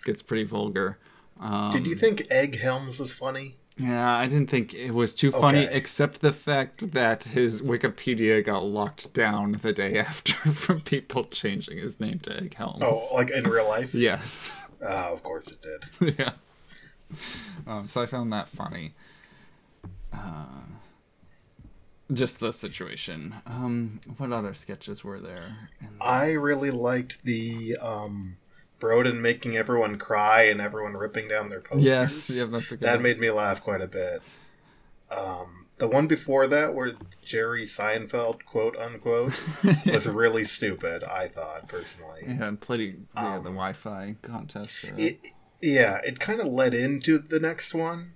[0.05, 0.99] gets pretty vulgar.
[1.41, 3.57] Um, Did you think Egg Helms was funny?
[3.77, 5.75] Yeah, I didn't think it was too funny, Okay.
[5.75, 11.79] except the fact that his Wikipedia got locked down the day after from people changing
[11.79, 12.79] his name to Egg Helms.
[12.81, 13.93] Oh, like in real life?
[13.93, 14.57] yes.
[14.81, 16.17] Oh, of course it did.
[16.19, 16.33] yeah.
[17.67, 18.93] Um, so I found that funny.
[20.13, 20.45] Uh,
[22.15, 23.35] just the situation.
[23.47, 25.69] Um, what other sketches were there?
[25.81, 28.37] in- I really liked the um,
[28.81, 31.85] Broden making everyone cry and everyone ripping down their posters.
[31.87, 32.81] yes, yeah, that's a good.
[32.87, 33.03] that one.
[33.03, 34.23] made me laugh quite a bit.
[35.11, 36.93] Um, the one before that, where
[37.25, 39.41] Jerry Seinfeld, quote unquote,
[39.87, 41.03] was really stupid.
[41.05, 42.23] I thought personally.
[42.27, 44.85] yeah, and plenty yeah, Um, the Wi-Fi contest.
[44.85, 45.21] uh, It,
[45.61, 48.13] yeah, it kind of led into the next one,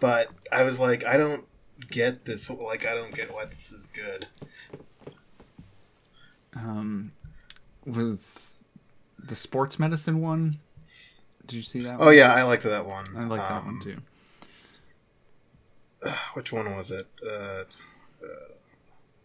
[0.00, 1.44] but I was like, I don't
[1.90, 2.48] get this.
[2.50, 4.26] Like, I don't get why this is good.
[6.54, 7.12] um,
[7.84, 8.54] was
[9.18, 10.58] the sports medicine one?
[11.46, 11.96] Did you see that?
[12.00, 12.16] Oh one?
[12.16, 13.04] yeah, I liked that one.
[13.16, 13.98] I like that Um, one too.
[16.34, 17.06] Which one was it?
[17.24, 17.64] Uh, uh,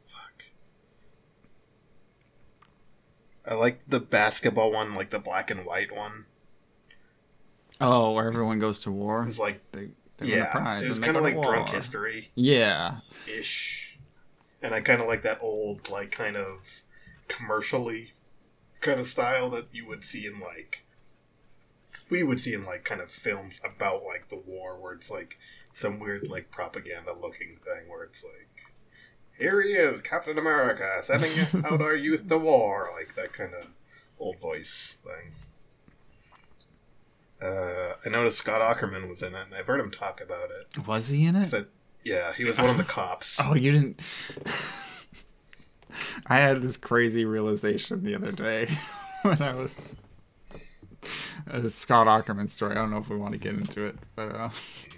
[0.08, 0.44] fuck.
[3.48, 6.26] I like the basketball one, like the black and white one.
[7.80, 9.26] Oh, where everyone goes to war.
[9.28, 9.90] It's like, They,
[10.22, 14.00] they win a yeah, prize it was kind of like drunk history Yeah, ish,
[14.62, 16.84] and I kind of like that old, like kind of
[17.28, 18.14] commercially
[18.82, 20.86] kind of style that you would see in like
[22.10, 25.38] we would see in like kind of films about like the war, where it's like
[25.74, 28.48] some weird like propaganda looking thing, where it's like.
[29.40, 31.32] Here he is, Captain America, sending
[31.66, 33.70] out our youth to war, like that kind of
[34.20, 35.34] old voice thing.
[37.42, 40.88] Uh, I noticed Scott Aukerman was in it, and I've heard him talk about it.
[40.88, 41.50] was he in it?
[41.50, 41.68] Said,
[42.04, 43.40] yeah, he was one of the cops.
[43.44, 44.00] Oh, you didn't.
[46.28, 48.70] I had this crazy realization the other day
[49.24, 49.96] when I was.
[51.48, 52.74] A Scott Aukerman story.
[52.74, 54.50] I don't know if we want to get into it, but uh,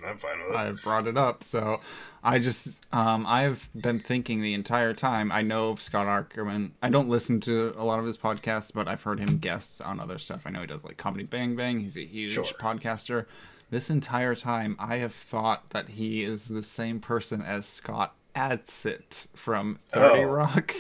[0.06, 0.56] I'm fine with it.
[0.56, 1.44] I brought it up.
[1.44, 1.80] So
[2.24, 5.32] I just, um, I've been thinking the entire time.
[5.32, 6.72] I know of Scott Aukerman.
[6.82, 10.00] I don't listen to a lot of his podcasts, but I've heard him guests on
[10.00, 10.42] other stuff.
[10.46, 11.80] I know he does like Comedy Bang Bang.
[11.80, 12.44] He's a huge Sure.
[12.60, 13.26] podcaster.
[13.70, 19.28] This entire time, I have thought that he is the same person as Scott Adsit
[19.36, 20.26] from 30 Oh.
[20.26, 20.74] Rock.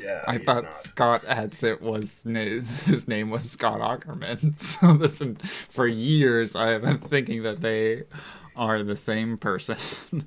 [0.00, 0.84] yeah, I thought not.
[0.84, 2.22] Scott Adsit was
[2.86, 4.58] his name was Scott Aukerman.
[4.60, 8.04] So listen, for years I have been thinking that they
[8.56, 9.76] are the same person.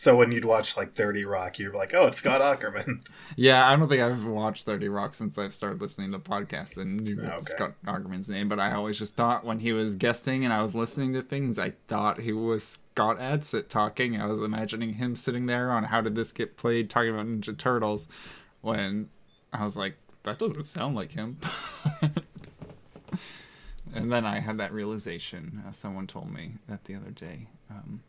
[0.00, 3.00] So when you'd watch like Thirty Rock, you're like, "Oh, it's Scott Aukerman."
[3.36, 7.00] Yeah, I don't think I've watched 30 Rock since I've started listening to podcasts and
[7.00, 7.38] knew Okay.
[7.40, 10.74] Scott Aukerman's name, but I always just thought when he was guesting and I was
[10.74, 14.20] listening to things, I thought he was Scott Adsit talking.
[14.20, 17.56] I was imagining him sitting there on How Did This Get Played talking about Ninja
[17.56, 18.08] Turtles
[18.60, 19.08] when
[19.52, 21.38] I was like, that doesn't sound like him.
[23.94, 25.62] and then I had that realization.
[25.66, 27.48] Uh, someone told me that the other day.
[27.70, 28.02] Um,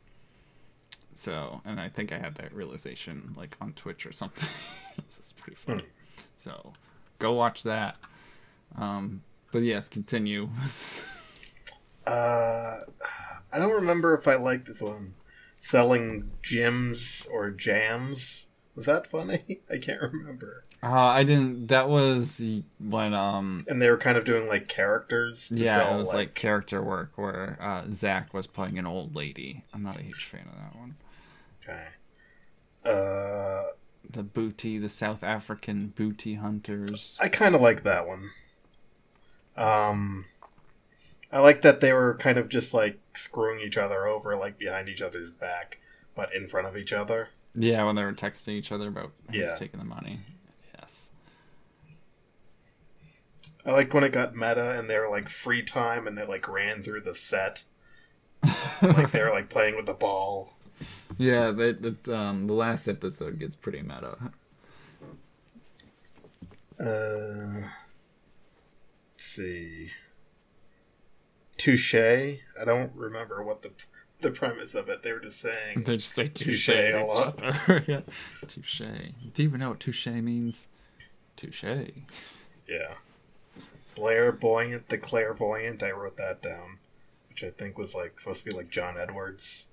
[1.19, 4.47] so, and I think I had that realization like on Twitch or something.
[5.05, 5.83] this is pretty funny.
[6.37, 6.71] So,
[7.19, 7.97] go watch that.
[8.77, 10.49] Um, but yes, continue.
[12.07, 12.79] Uh,
[13.51, 15.13] I don't remember if I liked this one.
[15.59, 18.47] Selling gyms or jams.
[18.75, 19.59] Was that funny?
[19.71, 20.63] I can't remember.
[20.81, 21.67] uh, I didn't.
[21.67, 22.41] That was
[22.79, 23.65] when um.
[23.67, 25.49] And they were kind of doing like characters.
[25.49, 29.15] To Yeah, sell, it was like, character work where uh, Zach was playing an old
[29.15, 29.65] lady.
[29.73, 30.95] I'm not a huge fan of that one.
[31.69, 31.87] Okay.
[32.85, 33.63] Uh,
[34.09, 37.17] The booty, the South African booty hunters.
[37.21, 38.31] I kind of like that one.
[39.55, 40.25] Um,
[41.31, 44.89] I like that they were kind of just like screwing each other over, like behind
[44.89, 45.79] each other's back,
[46.15, 47.29] but in front of each other.
[47.53, 49.55] Yeah, when they were texting each other about who's Yeah.
[49.57, 50.21] taking the money.
[50.73, 51.11] Yes.
[53.65, 56.47] I liked when it got meta and they were like free time and they like
[56.47, 57.63] ran through the set.
[58.81, 60.53] like they were like playing with the ball.
[61.19, 64.31] Yeah, that that, um, the last episode gets pretty meta.
[66.79, 67.67] Uh,
[69.13, 69.91] let's see.
[71.57, 71.93] Touche.
[71.93, 73.71] I don't remember what the
[74.21, 75.03] the premise of it.
[75.03, 75.83] They were just saying.
[75.83, 77.39] They just say touche Touche a lot.
[77.87, 78.01] yeah.
[78.47, 78.79] Touche.
[79.33, 80.67] Do you even know what touche means?
[81.35, 81.63] Touche.
[82.65, 82.93] Yeah.
[83.95, 85.83] Blair Buoyant, the clairvoyant.
[85.83, 86.77] I wrote that down,
[87.27, 89.68] which I think was like supposed to be like John Edwards.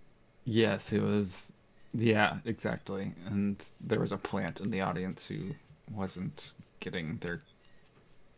[0.46, 1.52] Yes, it was.
[1.92, 3.14] Yeah, exactly.
[3.26, 5.56] And there was a plant in the audience who
[5.90, 7.42] wasn't getting their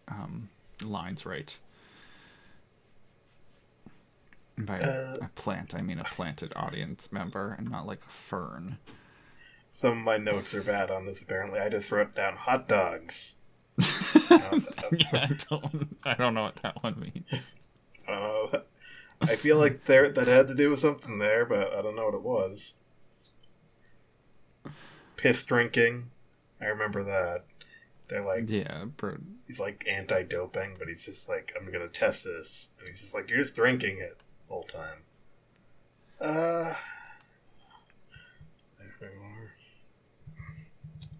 [0.08, 0.48] um,
[0.84, 1.58] lines right.
[4.56, 8.00] And By a, Uh, a plant, I mean a planted audience member, and not like
[8.06, 8.78] a fern.
[9.70, 11.22] Some of my notes are bad on this.
[11.22, 13.36] Apparently, I just wrote down hot dogs.
[14.30, 14.58] yeah,
[15.12, 15.96] I don't.
[16.04, 16.98] I don't know what that one
[17.30, 17.54] means.
[18.08, 18.60] Uh,
[19.22, 22.06] I feel like there that had to do with something there, but I don't know
[22.06, 22.74] what it was.
[25.16, 26.10] Piss drinking,
[26.60, 27.44] I remember that.
[28.08, 29.16] They're like Yeah, bro.
[29.46, 33.28] he's like anti-doping, but he's just like I'm gonna test this, and he's just like
[33.28, 34.98] you're just drinking it all the whole time.
[36.20, 36.74] Uh,
[39.00, 39.52] there we are.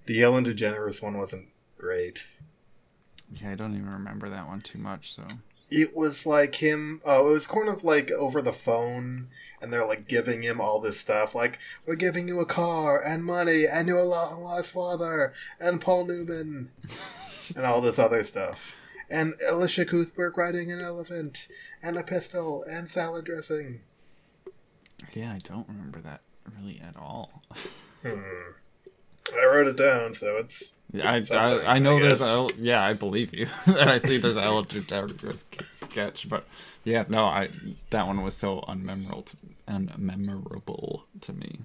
[0.07, 2.27] the Ellen DeGeneres one wasn't great.
[3.35, 5.13] Yeah, I don't even remember that one too much.
[5.15, 5.25] So
[5.71, 7.01] It was like him.
[7.05, 9.29] Oh, it was kind of like over the phone,
[9.61, 11.35] and they're like giving him all this stuff.
[11.35, 16.07] Like, we're giving you a car and money and your long lost father and Paul
[16.07, 16.71] Newman
[17.57, 18.75] and all this other stuff.
[19.11, 21.49] And Alicia Cuthbert riding an elephant
[21.83, 23.81] and a pistol and salad dressing.
[25.15, 26.21] yeah, I don't remember that
[26.57, 27.43] really at all.
[28.03, 28.53] Hmm.
[29.35, 32.83] I wrote it down, so it's Yeah, I, I, I know I there's a yeah
[32.83, 34.45] I believe you and I see there's a
[35.73, 36.45] sketch but
[36.85, 37.51] yeah no I
[37.91, 39.37] that one was so unmemorable to,
[39.69, 41.61] unmemorable to me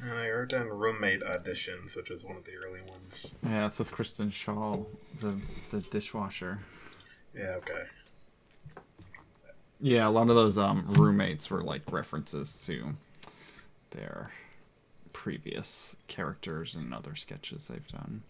[0.00, 3.34] And I wrote down roommate auditions, which was one of the early ones.
[3.42, 4.78] yeah that's with Kristen Shaw
[5.20, 5.36] the
[5.70, 6.60] the dishwasher
[7.34, 7.82] Yeah, okay.
[9.80, 12.94] yeah a lot of those um roommates were like references to
[13.90, 14.30] their
[15.26, 18.22] previous characters and other sketches they've done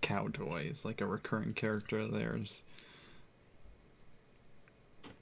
[0.00, 2.62] Cowdoy is like a recurring character of theirs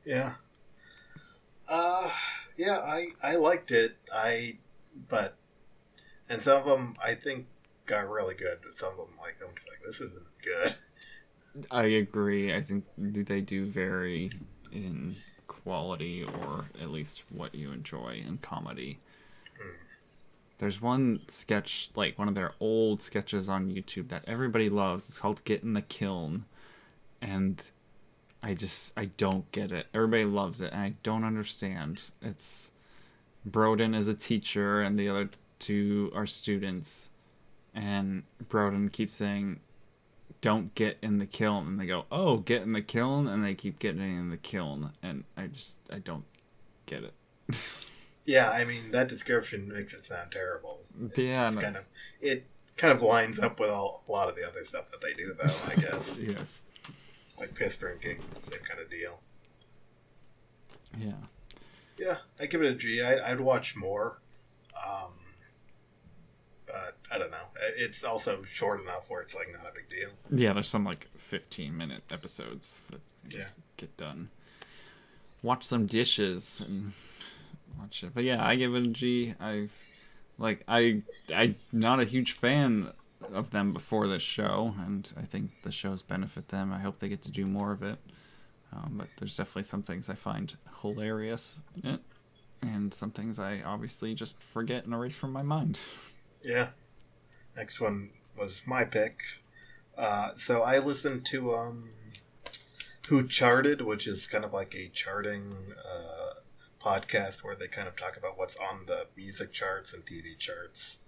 [0.07, 0.35] Yeah.
[1.69, 2.11] Uh,
[2.57, 3.97] yeah, I I liked it.
[4.15, 4.57] I,
[5.09, 5.35] but,
[6.29, 7.47] and some of them I think
[7.87, 10.75] got really good, but some of them like I'm like this isn't good.
[11.71, 12.55] I agree.
[12.55, 14.31] I think they do vary
[14.71, 15.17] in
[15.49, 19.01] quality or at least what you enjoy in comedy.
[20.59, 25.09] There's one sketch, like one of their old sketches on YouTube that everybody loves.
[25.09, 26.47] It's called Get in the Kiln.
[27.21, 27.69] And
[28.43, 29.87] I just, I don't get it.
[29.93, 32.11] Everybody loves it, and I don't understand.
[32.23, 32.71] It's
[33.49, 37.11] Broden is a teacher, and the other two are students.
[37.75, 39.61] And Broden keeps saying,
[40.41, 43.55] don't get in the kiln and they go oh get in the kiln and they
[43.55, 46.25] keep getting in the kiln and i just i don't
[46.85, 47.15] get it
[48.27, 50.81] Yeah, I mean that description makes it sound terrible.
[51.17, 51.85] yeah It's no- kind of
[52.21, 52.45] it
[52.77, 55.35] kind of lines up with all, a lot of the other stuff that they do,
[55.41, 55.55] though.
[55.69, 56.63] I guess yes
[57.39, 59.21] like piss drinking, same kind of deal.
[60.99, 61.13] yeah
[61.99, 63.03] Yeah, I give it a G.
[63.03, 64.19] I, I'd watch more.
[64.77, 65.13] Um,
[66.67, 67.47] but I don't know.
[67.77, 70.11] It's also short enough where it's like not a big deal.
[70.31, 73.63] Yeah, there's some like 15 minute episodes that just Yeah.
[73.77, 74.31] get done.
[75.43, 76.93] Watch some dishes and
[77.79, 78.13] watch it.
[78.15, 79.35] But yeah, I give it a G.
[79.41, 79.73] I've
[80.39, 81.03] like I
[81.35, 82.93] I'm not a huge fan
[83.33, 86.73] of them before this show, and I think the shows benefit them.
[86.73, 87.99] I hope they get to do more of it.
[88.73, 91.59] Um, but there's definitely some things I find hilarious
[92.63, 95.81] and some things I obviously just forget and erase from my mind.
[96.45, 96.69] Yeah.
[97.57, 99.21] Next one was my pick.
[99.99, 101.91] Uh, so I listened to um,
[103.09, 105.53] Who Charted, which is kind of like a charting
[105.85, 106.26] uh,
[106.87, 110.99] podcast where they kind of talk about what's on the music charts and TV charts,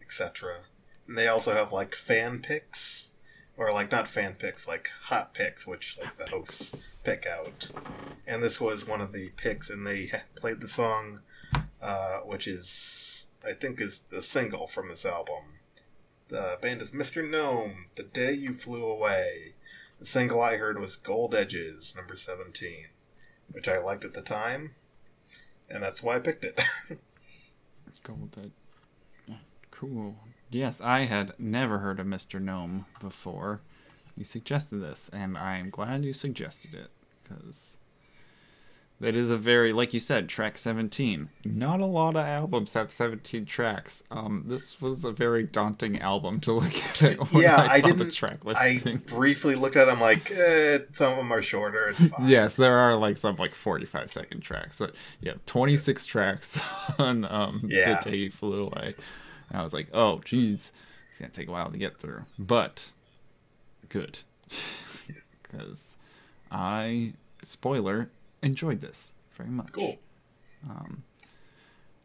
[0.00, 0.60] etc.
[1.06, 3.12] And they also have like fan picks,
[3.56, 7.70] or like not fan picks, like hot picks, which like the hosts pick out.
[8.26, 11.20] And this was one of the picks, and they played the song,
[11.82, 15.60] uh, which is I think is the single from this album.
[16.28, 17.28] The band is Mr.
[17.28, 19.54] Gnome, The Day You Flew Away.
[20.00, 22.86] The single I heard was Gold Edges, number 17,
[23.52, 24.74] which I liked at the time,
[25.68, 26.60] and that's why I picked it.
[28.02, 28.52] Gold Dead.
[29.72, 30.16] Cool.
[30.50, 32.40] Yes, I had never heard of Mr.
[32.40, 33.60] Gnome before.
[34.16, 36.90] You suggested this, and I am glad you suggested it
[37.22, 37.76] because
[38.98, 41.28] that is a very, like you said, track 17.
[41.44, 44.02] Not a lot of albums have 17 tracks.
[44.10, 47.88] Um, this was a very daunting album to look at when yeah, I, I, saw
[47.88, 48.06] didn't.
[48.06, 48.96] the track I listing.
[49.06, 51.88] briefly looked at them like, eh, some of them are shorter.
[51.88, 52.26] It's fine.
[52.28, 56.58] Yes, there are like some like 45 second tracks, but yeah, 26 tracks
[56.98, 58.00] on um, Yeah.
[58.00, 58.94] The Day You Flew Away.
[59.50, 60.72] And I was like, oh, geez,
[61.10, 62.24] it's going to take a while to get through.
[62.38, 62.92] But
[63.90, 64.20] good.
[65.42, 65.96] Because
[66.50, 68.10] I, spoiler,
[68.46, 69.72] enjoyed this very much.
[69.72, 69.98] Cool.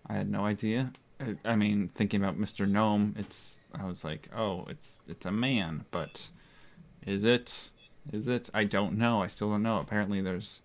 [0.07, 0.91] I had no idea.
[1.19, 2.67] I, I mean, thinking about Mr.
[2.67, 6.27] Gnome, it's I was like, oh, it's it's a man, but
[7.05, 7.69] is it?
[8.11, 8.49] Is it?
[8.53, 9.21] I don't know.
[9.21, 9.77] I still don't know.
[9.77, 10.61] Apparently, there's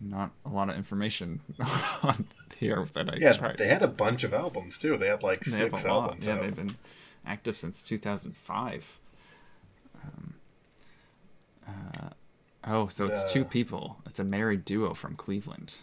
[0.00, 1.40] not a lot of information
[2.02, 2.26] on
[2.58, 3.56] here that I Yeah, tried.
[3.58, 4.96] they had a bunch of albums too.
[4.98, 6.26] They had like They have six albums.
[6.26, 6.42] Yeah, out.
[6.42, 6.76] they've been
[7.24, 8.98] active since 2005.
[10.04, 10.34] Um,
[11.66, 12.08] uh,
[12.66, 13.48] oh, so it's two Uh.
[13.48, 13.98] people.
[14.06, 15.76] It's a married duo from Cleveland.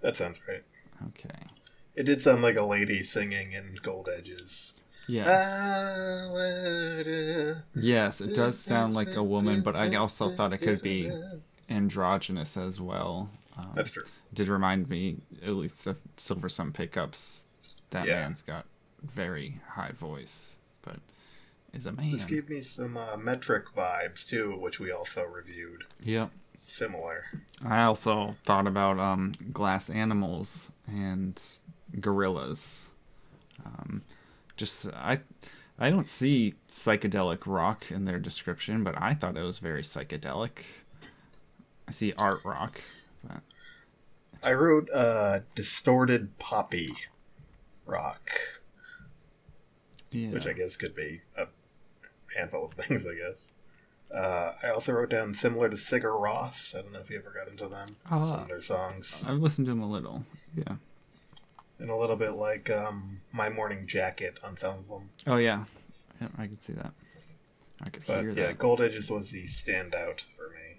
[0.00, 0.62] That sounds great.
[1.08, 1.46] Okay.
[1.94, 4.74] It did sound like a lady singing in Gold Edges.
[5.08, 6.26] Ah,
[7.74, 11.10] Yes, it does sound like a woman, but I also thought it could be
[11.68, 13.30] androgynous as well.
[13.56, 14.04] Um, That's true.
[14.32, 17.44] did remind me, at least of Silversun Pickups.
[17.90, 18.16] That Yeah.
[18.22, 18.66] man's got
[19.02, 20.96] very high voice, but
[21.74, 22.12] is a man.
[22.12, 25.84] This gave me some uh, metric vibes too, which we also reviewed.
[26.02, 26.30] Yep.
[26.66, 27.24] Similar.
[27.64, 31.40] I also thought about um, glass animals and
[31.96, 32.88] Gorillaz.
[33.64, 34.02] Um,
[34.56, 35.18] just I,
[35.78, 40.62] I don't see psychedelic rock in their description, but I thought it was very psychedelic.
[41.86, 42.80] I see art rock,
[43.22, 43.42] but
[44.42, 46.94] I wrote uh, distorted poppy
[47.84, 48.30] rock,
[50.10, 51.46] yeah, which I guess could be a
[52.36, 53.06] handful of things.
[53.06, 53.52] I guess.
[54.14, 56.76] Uh, I also wrote down similar to Sigur Rós.
[56.76, 57.96] I don't know if you ever got into them.
[58.10, 58.24] Ah.
[58.24, 60.24] Some of their songs, I've listened to them a little.
[60.54, 60.76] Yeah.
[61.80, 65.10] and a little bit like um, My Morning Jacket on some of them.
[65.26, 65.64] Oh yeah,
[66.20, 66.92] yeah I could see that.
[67.82, 68.58] I could But hear yeah, that.
[68.58, 70.76] Gold Edges was the standout for me.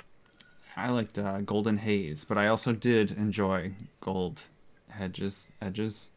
[0.78, 4.44] I liked uh, Golden Haze, but I also did enjoy Gold
[4.90, 6.10] Hedges Edges.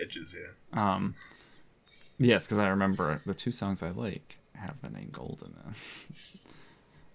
[0.00, 0.94] Edges, yeah.
[0.94, 1.14] Um,
[2.18, 5.74] yes, because I remember the two songs I like have the name Gold in them.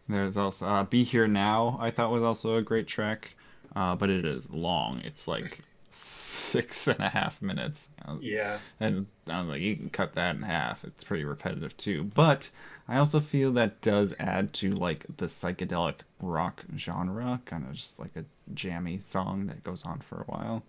[0.10, 3.36] There's also uh, "Be Here Now." I thought was also a great track,
[3.76, 5.02] uh, but it is long.
[5.04, 5.62] It's like
[5.92, 7.90] six and a half minutes.
[8.20, 10.84] Yeah, and I'm like, you can cut that in half.
[10.84, 12.04] It's pretty repetitive too.
[12.06, 12.50] But
[12.88, 18.00] I also feel that does add to like the psychedelic rock genre, kind of just
[18.00, 20.64] like a jammy song that goes on for a while.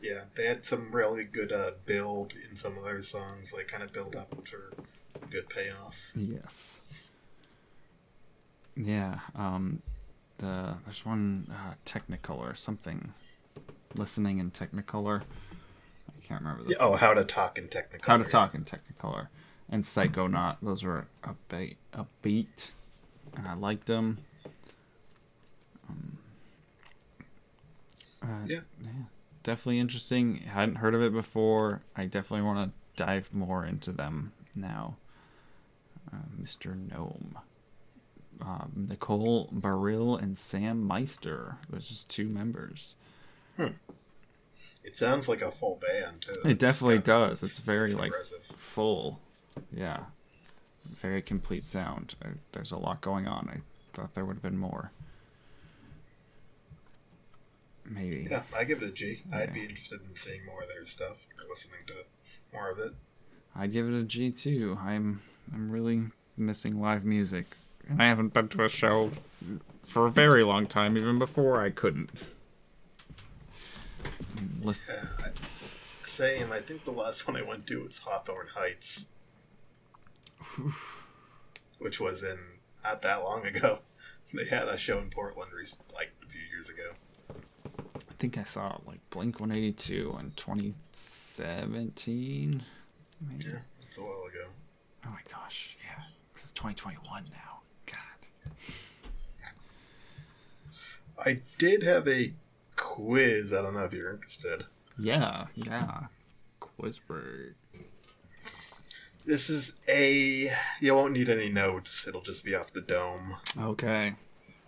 [0.00, 0.20] yeah.
[0.36, 3.92] They had some really good uh, build in some of their songs, like kind of
[3.92, 4.70] build up for
[5.30, 6.10] good payoff.
[6.14, 6.80] Yes.
[8.74, 9.20] Yeah.
[9.34, 9.82] Um,
[10.38, 13.12] the there's one uh, Technicolor something,
[13.94, 15.22] listening in Technicolor.
[15.22, 18.06] I can't remember the Yeah, oh, how to talk in technical.
[18.10, 19.28] How to Talk in Technicolor
[19.70, 20.56] and Psychonaut.
[20.62, 22.72] Those were upbeat, upbeat,
[23.36, 24.18] and I liked them.
[25.88, 26.18] Um,
[28.22, 28.60] uh, Yeah.
[29.42, 30.36] definitely interesting.
[30.38, 31.80] Hadn't heard of it before.
[31.94, 34.96] I definitely want to dive more into them now.
[36.12, 36.74] Uh, Mr.
[36.76, 37.38] Gnome.
[38.40, 41.56] Um, Nicole Barille and Sam Meister.
[41.70, 42.94] Those just two members.
[44.84, 46.48] It sounds like a full band too.
[46.48, 47.42] It definitely does.
[47.42, 48.12] It's very It's like
[48.56, 49.20] full.
[49.72, 50.00] Yeah.
[51.00, 52.14] Very complete sound.
[52.22, 53.48] I, there's a lot going on.
[53.52, 53.60] I
[53.96, 54.92] thought there would have been more.
[57.84, 58.26] Maybe.
[58.30, 59.22] Yeah, I give it a G.
[59.32, 59.52] I'd Yeah.
[59.54, 61.94] be interested in seeing more of their stuff or listening to
[62.52, 62.92] more of it.
[63.54, 64.76] I'd give it a G too.
[64.80, 67.56] I'm I'm really missing live music.
[67.88, 69.12] And I haven't been to a show
[69.84, 72.10] for a very long time, even before I couldn't.
[74.60, 75.30] Listen, Yeah, I,
[76.02, 76.52] same.
[76.52, 79.06] I think the last one I went to was Hawthorne Heights,
[81.78, 82.38] which was in
[82.82, 83.80] not that long ago.
[84.34, 86.90] They had a show in Portland rec- like a few years ago.
[87.94, 92.64] I think I saw like Blink 182 in 2017.
[93.20, 93.44] Maybe.
[93.46, 94.25] Yeah, it's a while ago.
[95.06, 96.02] Oh my gosh, yeah.
[96.34, 97.60] 'Cause it's 2021 now.
[97.86, 97.96] God.
[101.24, 102.34] I did have a
[102.76, 103.52] quiz.
[103.54, 104.64] I don't know if you're interested.
[104.98, 106.06] Yeah, yeah.
[106.60, 107.54] Quizberg.
[109.24, 110.52] This is a.
[110.80, 112.06] You won't need any notes.
[112.06, 113.36] It'll just be off the dome.
[113.58, 114.14] Okay.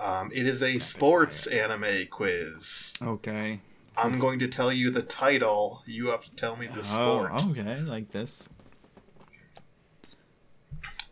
[0.00, 2.92] Um, it is a sports anime quiz.
[3.02, 3.60] Okay.
[3.96, 5.82] I'm going to tell you the title.
[5.86, 7.32] You have to tell me the sport.
[7.34, 7.80] Oh, okay.
[7.80, 8.48] Like this.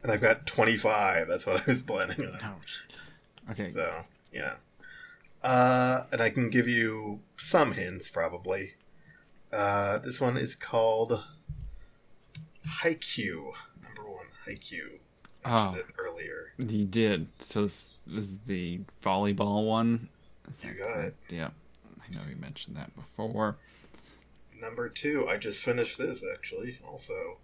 [0.07, 1.27] And I've got 25.
[1.27, 2.39] That's what I was planning on.
[2.41, 2.87] Ouch.
[3.51, 3.67] Okay.
[3.67, 4.53] So, yeah.
[5.43, 8.75] Uh, and I can give you some hints, probably.
[9.53, 11.25] Uh, this one is called
[12.85, 13.53] Haikyuu.
[13.83, 15.01] Number one, Haikyuu.
[15.45, 15.73] Oh.
[15.73, 16.53] Mentioned it earlier.
[16.57, 17.27] You did.
[17.41, 20.09] So this is the volleyball one.
[20.49, 21.33] Is You got correct?
[21.33, 21.49] Yeah.
[22.01, 23.57] I know you mentioned that before.
[24.61, 27.39] Number two, I just finished this, actually, also.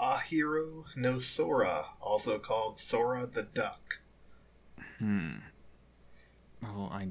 [0.00, 4.00] Ahiru no Sora, also called Sora the Duck.
[4.98, 5.36] Hmm.
[6.62, 7.08] Well, I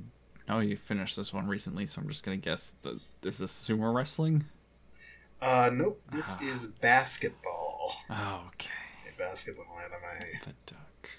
[0.48, 3.94] know you finished this one recently, so I'm just gonna guess that this is sumo
[3.94, 4.46] wrestling.
[5.42, 6.40] Uh, nope, this Ah.
[6.42, 7.96] is basketball.
[8.10, 8.70] Oh, okay.
[9.14, 10.40] A basketball anime.
[10.44, 11.10] The duck.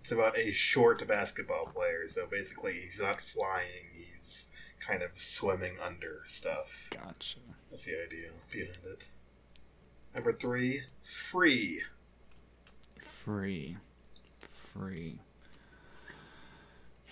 [0.00, 4.48] It's about a short basketball player, so basically he's not flying, he's
[4.80, 6.88] kind of swimming under stuff.
[6.90, 7.40] Gotcha.
[7.70, 9.08] That's the idea behind it.
[10.18, 11.84] Number three, free.
[13.00, 13.76] Free.
[14.40, 15.20] Free.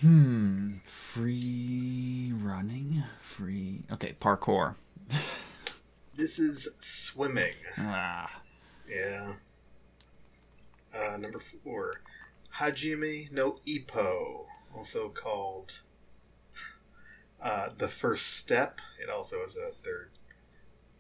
[0.00, 0.78] Hmm.
[0.84, 3.04] Free running?
[3.22, 3.84] Free.
[3.92, 4.74] Okay, parkour.
[6.16, 7.54] This is swimming.
[7.78, 8.40] Ah.
[8.90, 9.34] Yeah.
[10.92, 12.00] Uh, number four,
[12.56, 15.82] Hajime no Ippo, also called
[17.40, 18.80] uh, The First Step.
[19.00, 20.10] It also is a third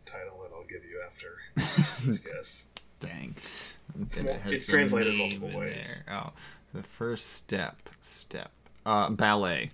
[0.06, 1.36] title that I'll give you after.
[2.06, 2.66] Just guess.
[3.00, 3.34] Dang.
[4.46, 6.02] it's translated multiple ways.
[6.06, 6.16] there.
[6.16, 6.32] Oh.
[6.72, 7.76] The first step.
[8.00, 8.50] Step.
[8.84, 9.70] Uh, ballet.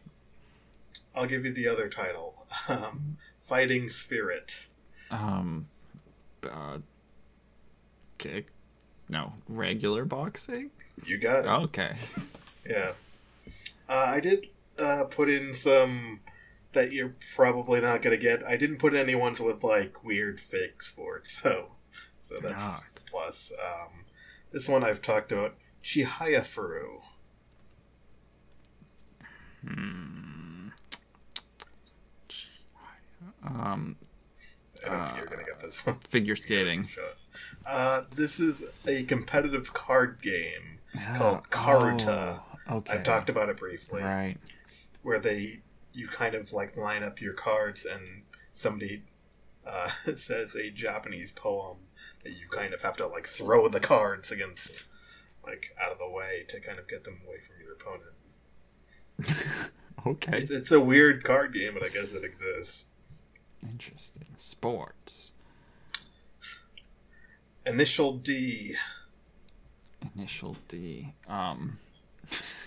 [1.15, 4.69] I'll give you the other title um, Fighting Spirit.
[5.11, 5.69] Um.
[6.49, 6.79] Uh.
[8.19, 8.49] Kick.
[9.09, 9.35] No.
[9.49, 10.71] Regular boxing?
[11.05, 11.49] You got it.
[11.49, 11.97] Okay.
[12.67, 12.93] Yeah.
[13.89, 14.47] Uh, I did
[14.79, 16.21] uh, put in some
[16.73, 18.43] that you're probably not going to get.
[18.45, 21.73] I didn't put any ones with like weird fake sports, so
[22.23, 23.53] so that's a plus.
[23.63, 24.05] Um,
[24.53, 27.01] this one I've talked about Chihayafuru.
[29.67, 30.69] Hmm.
[33.45, 33.97] Um.
[34.85, 35.97] I don't think you're going to get this one.
[36.09, 36.89] Figure skating.
[37.65, 42.41] Uh, this is a competitive card game Ah, called Karuta.
[42.69, 42.95] oh, okay.
[42.95, 44.03] I've talked about it briefly.
[44.03, 44.39] Right.
[45.03, 45.61] where they
[45.95, 48.23] you kind of like line up your cards and
[48.55, 49.03] somebody
[49.67, 51.79] uh, says a Japanese poem
[52.25, 54.85] that you kind of have to like throw the cards against
[55.45, 58.13] like out of the way to kind of get them away from your opponent.
[60.07, 60.39] Okay.
[60.39, 62.87] It's, it's a weird card game, but I guess it exists.
[63.63, 64.27] Interesting.
[64.37, 65.31] Sports.
[67.65, 68.77] Initial D.
[70.17, 71.15] Initial D.
[71.29, 71.79] Um.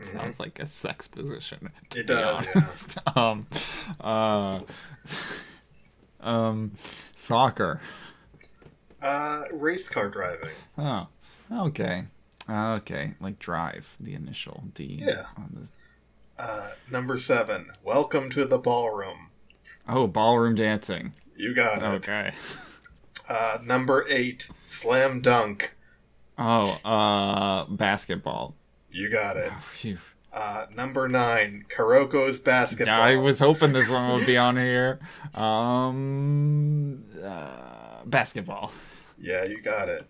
[0.00, 1.70] Sounds like a sex position.
[1.94, 3.12] It does, yeah.
[3.16, 3.46] Um.
[4.00, 4.60] Uh.
[6.20, 6.72] Um.
[7.16, 7.80] Soccer.
[9.00, 10.50] Uh, race car driving.
[10.78, 11.08] Oh.
[11.52, 12.04] Okay.
[12.48, 13.14] Okay.
[13.20, 13.96] Like drive.
[13.98, 15.02] The initial D.
[15.04, 15.26] Yeah.
[15.36, 15.66] On
[16.38, 16.42] the...
[16.42, 17.72] Uh, number seven.
[17.82, 19.30] Welcome to the ballroom.
[19.88, 21.12] Oh, ballroom dancing.
[21.36, 21.84] You got it.
[21.84, 22.30] Okay.
[23.28, 24.48] Uh, number eight.
[24.68, 25.76] Slam dunk.
[26.36, 28.56] Oh, uh, basketball.
[28.92, 29.52] You got it.
[29.52, 29.98] Phew.
[30.32, 31.64] Uh, number nine.
[31.68, 32.94] Kuroko's basketball.
[33.00, 35.00] I was hoping this one would be on here.
[35.34, 38.72] Um, uh, basketball.
[39.18, 40.06] Yeah, you got it.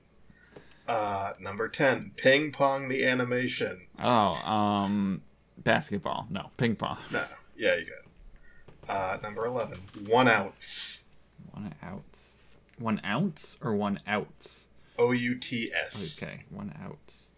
[0.87, 3.87] Uh, number 10, Ping Pong the Animation.
[4.03, 5.23] Oh, um,
[5.57, 6.27] basketball.
[6.29, 6.99] No, ping pong.
[7.13, 7.25] No,
[7.57, 8.91] yeah, you got it.
[8.91, 9.79] Uh, number 11.
[10.09, 11.05] One ounce.
[11.53, 12.45] One ounce.
[12.79, 14.67] One ounce or one ounce?
[14.99, 16.21] O U T S.
[16.21, 17.32] Okay, one ounce.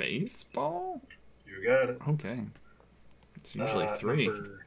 [0.00, 1.02] Baseball?
[1.46, 1.98] You got it.
[2.08, 2.40] Okay.
[3.36, 4.26] It's usually Uh, three.
[4.28, 4.66] Number,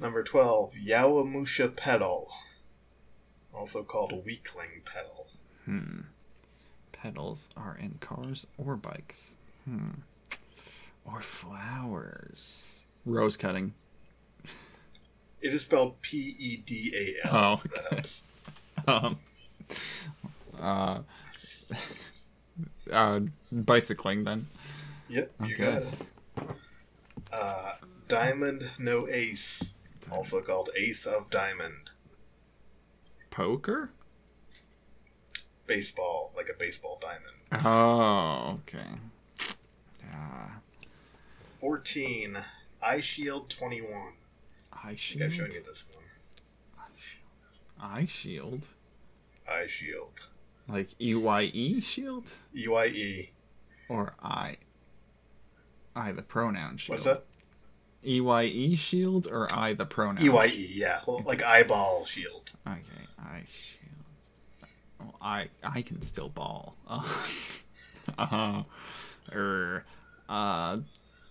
[0.00, 0.72] number 12.
[0.74, 2.32] Yowamushi Pedal.
[3.52, 5.26] Also called weakling pedal.
[5.66, 6.00] Hmm.
[6.92, 9.34] Pedals are in cars or bikes.
[9.66, 9.90] Hmm.
[11.04, 12.84] Or flowers.
[13.04, 13.74] Rose cutting.
[15.42, 16.92] It is spelled P E D
[17.22, 17.36] A L.
[17.36, 18.22] Oh, if That helps.
[18.86, 19.18] Um.
[20.58, 21.00] Uh.
[22.92, 23.20] uh.
[23.50, 24.46] Bicycling then.
[25.08, 25.64] Yep, you Okay.
[25.64, 26.56] got it.
[27.32, 27.72] Uh,
[28.08, 29.74] diamond no ace.
[30.10, 31.90] Also called ace of diamond.
[33.30, 33.90] Poker.
[35.66, 37.64] Baseball, like a baseball diamond.
[37.66, 38.98] Oh, okay.
[40.02, 40.48] Yeah.
[41.58, 42.38] 14.
[42.82, 43.90] Eye Shield 21.
[44.72, 45.22] Eye I think shield.
[45.24, 46.04] I've shown you this one.
[47.80, 48.66] Eye shield.
[49.46, 50.10] Eye Shield.
[50.10, 50.27] Like E
[50.68, 53.30] Y E shield EYE.
[53.88, 54.56] or I.
[55.96, 56.94] I the pronoun shield.
[56.98, 57.24] What's that?
[58.04, 60.24] E Y E shield or I the pronoun.
[60.24, 61.00] EYE, yeah.
[61.06, 62.52] Well, like eyeball shield.
[62.66, 64.68] Okay, I shield.
[65.00, 66.76] Well, I I can still ball.
[68.16, 68.62] Uh, uh,
[69.34, 69.84] er,
[70.30, 70.78] uh,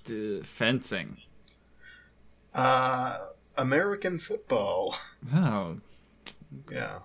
[0.03, 1.17] d- fencing.
[2.53, 3.17] Uh,
[3.57, 4.95] American football.
[5.33, 5.77] Oh,
[6.71, 6.99] Yeah.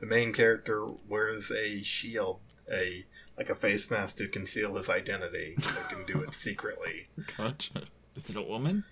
[0.00, 2.40] The main character wears a shield,
[2.70, 3.06] a
[3.38, 7.08] like a face mask to conceal his identity, so he can do it secretly.
[7.36, 7.82] gotcha.
[8.14, 8.84] Is it a woman?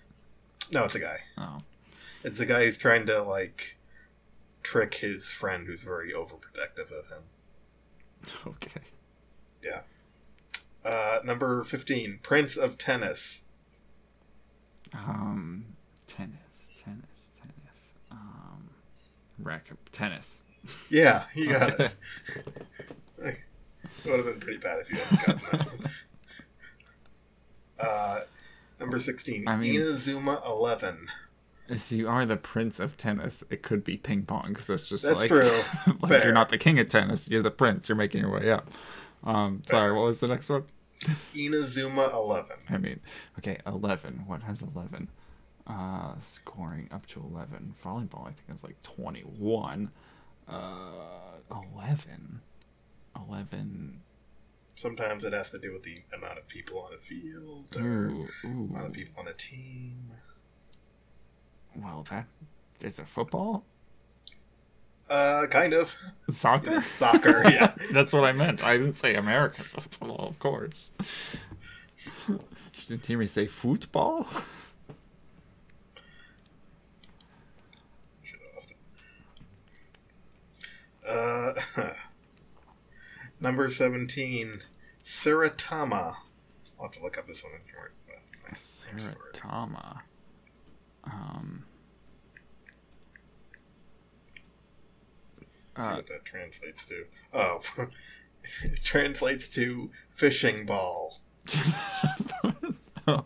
[0.71, 1.19] No, it's a guy.
[1.37, 1.59] Oh,
[2.23, 3.77] It's a guy who's trying to like
[4.63, 7.23] trick his friend who's very overprotective of him.
[8.47, 8.81] okay.
[9.63, 9.81] Yeah.
[10.83, 13.43] Uh, number 15, Prince of Tennis.
[14.93, 15.75] Um,
[16.07, 17.93] tennis, tennis, tennis.
[18.11, 18.69] Um,
[19.39, 20.43] racket, tennis.
[20.89, 21.85] Yeah, you got Okay.
[21.85, 21.95] it.
[23.19, 23.37] it
[24.05, 25.79] would have been pretty bad if you hadn't gotten
[27.79, 27.85] that.
[27.87, 28.19] uh,
[28.79, 31.07] number 16, I mean- Inazuma 11.
[31.67, 35.03] If you are the prince of tennis, it could be ping pong because that's just
[35.03, 35.49] That's like, true.
[36.01, 36.23] like Fair.
[36.25, 37.89] you're not the king of tennis, you're the prince.
[37.89, 38.69] You're making your way up.
[39.23, 40.65] Um, sorry, what was the next one?
[41.33, 42.57] Inazuma 11.
[42.69, 42.99] I mean,
[43.39, 44.23] okay, eleven.
[44.27, 45.09] What has eleven?
[45.65, 47.73] Uh, scoring up to eleven.
[47.83, 49.89] Volleyball, I think, is like twenty-one.
[50.47, 52.41] Uh, eleven.
[53.15, 54.01] Eleven.
[54.75, 58.27] Sometimes it has to do with the amount of people on a field or Ooh,
[58.43, 60.09] amount of people on a team.
[61.75, 62.25] Well, that
[62.81, 63.07] is it.
[63.07, 63.63] Football,
[65.09, 65.95] Uh, kind of.
[66.29, 67.73] soccer, Soccer, yeah.
[67.91, 68.63] That's what I meant.
[68.63, 70.91] I didn't say American football, of course.
[72.27, 72.39] You
[72.87, 74.27] didn't hear me say football?
[78.23, 78.77] Should have lost it.
[81.07, 81.53] Uh,
[83.39, 84.61] number 17,
[85.03, 86.15] Saratama.
[86.77, 87.93] I'll have to look up this one in short.
[88.07, 89.31] but my name's for.
[89.33, 89.99] Saratama.
[91.05, 91.65] Um.
[95.77, 97.05] See Uh, what that translates to.
[97.33, 97.61] Oh,
[98.63, 101.19] it translates to fishing ball.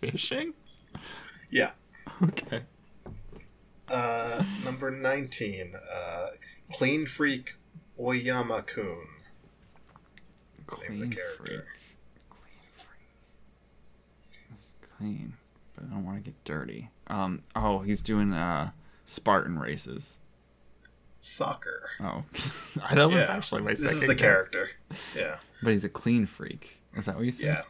[0.00, 0.52] fishing?
[1.50, 1.70] Yeah.
[2.22, 2.62] Okay.
[3.88, 6.26] Uh, number 19, uh,
[6.72, 7.54] Clean Freak
[7.98, 8.96] Oyama Kun.
[10.66, 11.14] Clean the freak.
[11.16, 11.66] character.
[12.30, 13.08] Clean freak.
[14.50, 15.34] That's clean,
[15.74, 16.90] but I don't want to get dirty.
[17.08, 17.42] Um.
[17.54, 18.70] Oh, he's doing uh
[19.06, 20.18] Spartan races.
[21.20, 21.88] Soccer.
[22.00, 22.24] Oh,
[22.92, 23.34] that was Yeah.
[23.36, 23.96] actually my This second.
[23.98, 24.20] is the guess.
[24.26, 24.70] character.
[25.16, 25.36] Yeah.
[25.62, 26.80] But he's a clean freak.
[26.96, 27.46] Is that what you said?
[27.46, 27.62] Yeah.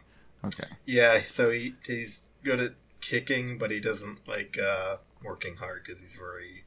[0.49, 0.67] Okay.
[0.85, 6.01] Yeah, so he he's good at kicking, but he doesn't like uh, working hard because
[6.01, 6.65] he's very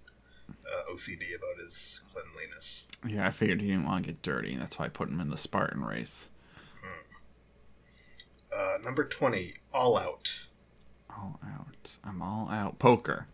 [0.67, 2.87] uh, OCD about his cleanliness.
[3.07, 4.55] Yeah, I figured he didn't want to get dirty.
[4.55, 6.29] That's why I put him in the Spartan race.
[8.55, 10.47] Uh, number twenty, All Out
[11.09, 11.97] All out.
[12.03, 12.79] I'm all out.
[12.79, 13.27] Poker.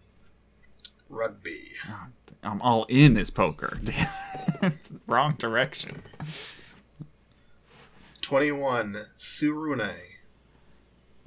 [1.08, 1.72] Rugby.
[1.88, 2.08] Oh,
[2.42, 3.80] I'm all in is poker.
[5.08, 6.02] Wrong direction.
[8.22, 9.94] Twenty-one, Tsurune.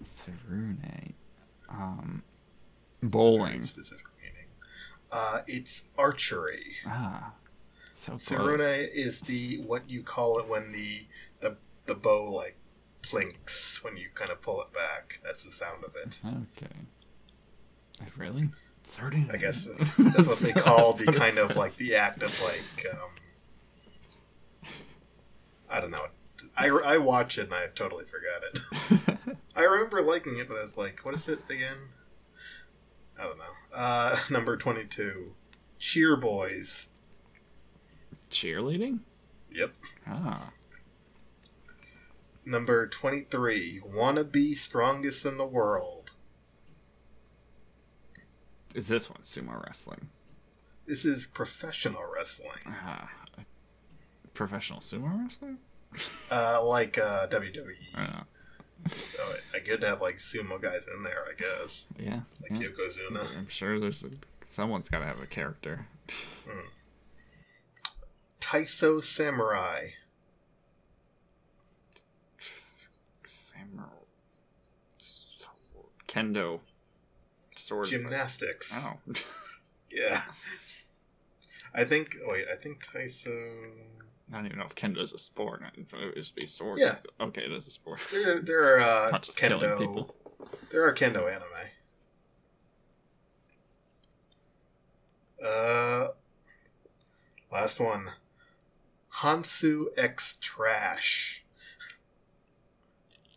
[0.05, 1.13] Sarune.
[1.69, 2.23] Um,
[3.03, 3.63] bowling.
[3.63, 4.06] Specific.
[5.13, 6.77] Uh, it's archery.
[6.87, 7.33] Ah,
[7.95, 8.25] so close.
[8.29, 11.07] Tsurune is the what you call it when the
[11.41, 12.57] the the bow like
[13.03, 15.21] plinks when you kind of pull it back.
[15.25, 16.21] That's the sound of it.
[16.25, 16.75] Okay.
[18.01, 18.51] Uh, Really?
[18.85, 19.33] Sarune.
[19.33, 19.65] I guess
[19.99, 22.87] that's what they call the That's what it kind of like the act of like
[22.93, 24.71] um,
[25.69, 26.07] I don't know.
[26.57, 28.43] I, I watch it and I totally forgot
[29.23, 29.37] it.
[29.57, 31.77] I remember liking it, but I was like, what is it again?
[33.19, 33.45] I don't know.
[33.77, 35.35] Uh, number 22,
[35.79, 36.89] Cheer Boys.
[38.31, 39.01] Cheerleading?
[39.53, 39.75] Yep.
[40.09, 40.51] Ah.
[42.47, 46.13] Number 23, Wanna Be Strongest in the World.
[48.75, 50.09] Is this one sumo wrestling?
[50.87, 52.63] This is professional wrestling.
[52.67, 53.11] Ah.
[54.33, 55.59] Professional sumo wrestling?
[56.31, 58.25] Uh, like uh, WWE.
[58.85, 58.89] I.
[58.89, 59.23] So
[59.55, 61.87] I, get to have like sumo guys in there, I guess.
[61.99, 62.21] Yeah.
[62.43, 62.69] Like yeah.
[62.69, 63.39] Yokozuna.
[63.39, 64.11] I'm sure there's a,
[64.47, 65.87] someone's got to have a character.
[66.49, 66.69] Hmm.
[68.41, 69.89] Taiso Samurai.
[73.27, 73.85] Samurai.
[76.07, 76.61] Kendo.
[77.55, 77.89] Sword.
[77.89, 77.99] fight.
[77.99, 78.73] Gymnastics.
[78.75, 78.99] Oh.
[79.91, 80.21] Yeah.
[81.77, 82.17] I think.
[82.27, 83.29] Wait, I think Taiso.
[84.33, 85.63] I don't even know if kendo is a sport.
[85.77, 86.79] It would just be sword.
[86.81, 86.97] Yeah.
[87.21, 88.01] Okay, it is a sport.
[88.11, 89.79] There, there are uh, Not just killing kendo.
[89.79, 90.17] people.
[90.71, 91.45] There are kendo anime.
[95.45, 96.09] Uh,
[97.53, 98.11] last one.
[99.21, 101.45] Hantsu X Trash.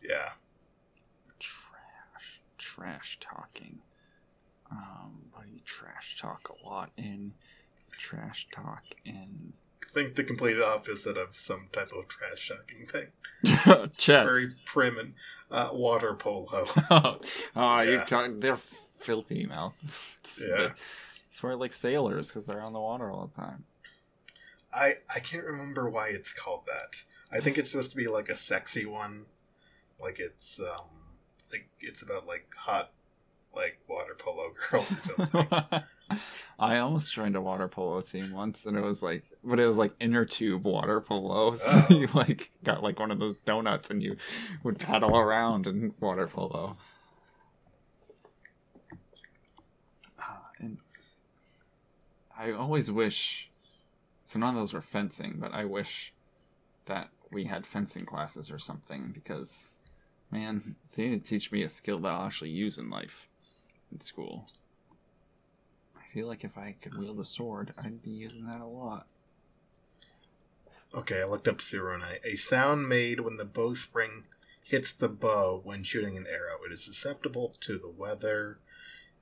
[0.01, 0.29] Yeah.
[1.39, 2.41] Trash.
[2.57, 3.79] Trash talking.
[4.71, 7.33] Um, do you trash talk a lot in?
[7.99, 9.53] Trash talk and
[9.91, 13.89] Think the complete opposite of some type of trash talking thing.
[13.97, 14.25] chess.
[14.29, 15.13] Very prim and
[15.51, 16.65] uh, water polo.
[16.91, 17.19] oh,
[17.55, 17.81] Yeah.
[17.81, 18.39] you're talking.
[18.39, 20.17] They're filthy mouths.
[20.21, 20.55] It's Yeah.
[20.57, 20.75] the-
[21.27, 23.65] It's like sailors because they're on the water all the time.
[24.73, 27.03] I I can't remember why it's called that.
[27.31, 29.25] I think it's supposed to be like a sexy one,
[29.99, 30.85] like it's um
[31.51, 32.91] like it's about like hot
[33.55, 35.81] like water polo girls or something.
[36.59, 39.77] I almost joined a water polo team once, and it was like, but it was
[39.77, 41.55] like inner tube water polo.
[41.55, 41.93] So Oh.
[41.93, 44.17] you like got like one of those donuts, and you
[44.63, 46.77] would paddle around in water polo.
[50.19, 50.77] Ah, and
[52.37, 53.49] I always wish.
[54.25, 56.13] So none of those were fencing, but I wish
[56.85, 59.71] that we had fencing classes or something because,
[60.29, 63.28] man, they need to teach me a skill that I'll actually use in life
[63.91, 64.45] in school.
[65.97, 69.05] I feel like if I could wield a sword, I'd be using that a lot.
[70.93, 72.19] okay, I looked up Surone.
[72.23, 74.23] A sound made when the bowstring
[74.63, 76.59] hits the bow when shooting an arrow.
[76.65, 78.59] It is susceptible to the weather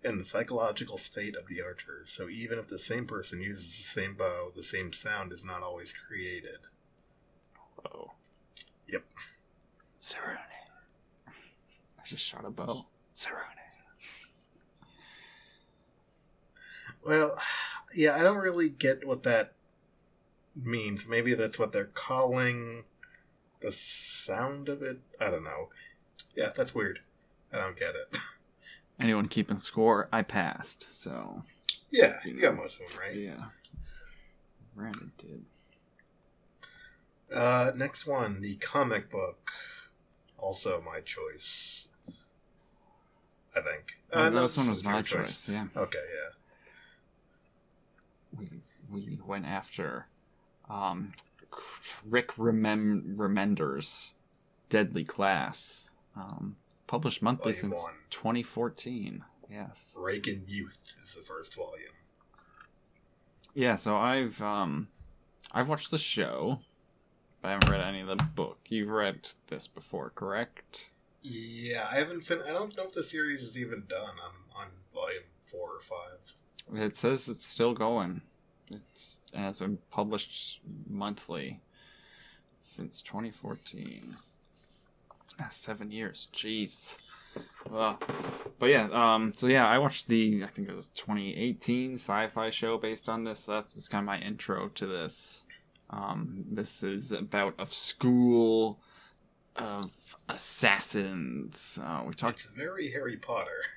[0.04, 2.02] and the psychological state of the archer.
[2.06, 5.64] So even if the same person uses the same bow, the same sound is not
[5.64, 6.60] always created.
[7.86, 8.12] Oh.
[8.88, 9.04] Yep.
[10.00, 10.38] Cerrone.
[11.28, 12.86] I just shot a bow.
[13.16, 13.67] Cerrone.
[17.08, 17.40] Well,
[17.96, 19.54] yeah, I don't really get what that
[20.56, 21.08] means.
[21.08, 22.84] Maybe that's what they're calling
[23.62, 25.00] the sound of it.
[25.20, 25.70] I don't know.
[26.36, 27.00] Yeah, that's weird.
[27.52, 28.18] I don't get it.
[29.00, 30.10] Anyone keeping score?
[30.12, 31.44] I passed, so
[31.92, 33.16] yeah, you got most of them right.
[33.16, 33.46] yeah.
[34.76, 35.46] Brandon did.
[37.32, 39.52] Uh, next one, the comic book.
[40.38, 41.90] Also my choice.
[43.56, 44.00] I think.
[44.12, 45.48] Uh, no, this one was my choice.
[45.48, 46.37] Yeah, Okay, yeah.
[48.92, 50.08] We we went after
[50.70, 51.14] um,
[52.06, 54.14] Rick Remem- Remender's
[54.70, 56.58] Deadly Class, um,
[56.88, 57.94] published monthly Volume since one.
[58.10, 59.24] 2014.
[59.50, 59.94] Yes.
[59.98, 61.94] Reagan Youth is the first volume.
[63.54, 64.90] Yeah, so I've um
[65.54, 66.60] I've watched the show.
[67.42, 68.58] but I haven't read any of the book.
[68.68, 70.92] You've read this before, correct?
[71.22, 74.68] Yeah, I haven't fin- I don't know if the series is even done I'm on
[74.94, 76.36] volume four or five.
[76.76, 78.22] It says it's still going.
[78.72, 80.60] It's and it's been published
[80.90, 81.62] monthly
[82.60, 84.16] since 2014.
[85.40, 86.28] Ah, seven years.
[86.34, 86.98] Jeez.
[87.70, 88.00] Well,
[88.58, 92.78] but yeah, um, so yeah, I watched the I think it was 2018 sci-fi show
[92.78, 93.42] based on this.
[93.42, 95.44] So that was kind of my intro to this.
[95.90, 98.80] Um, this is about a school
[99.56, 99.92] of
[100.28, 101.80] assassins.
[101.82, 102.40] Uh, we talked.
[102.40, 103.62] It's very Harry Potter.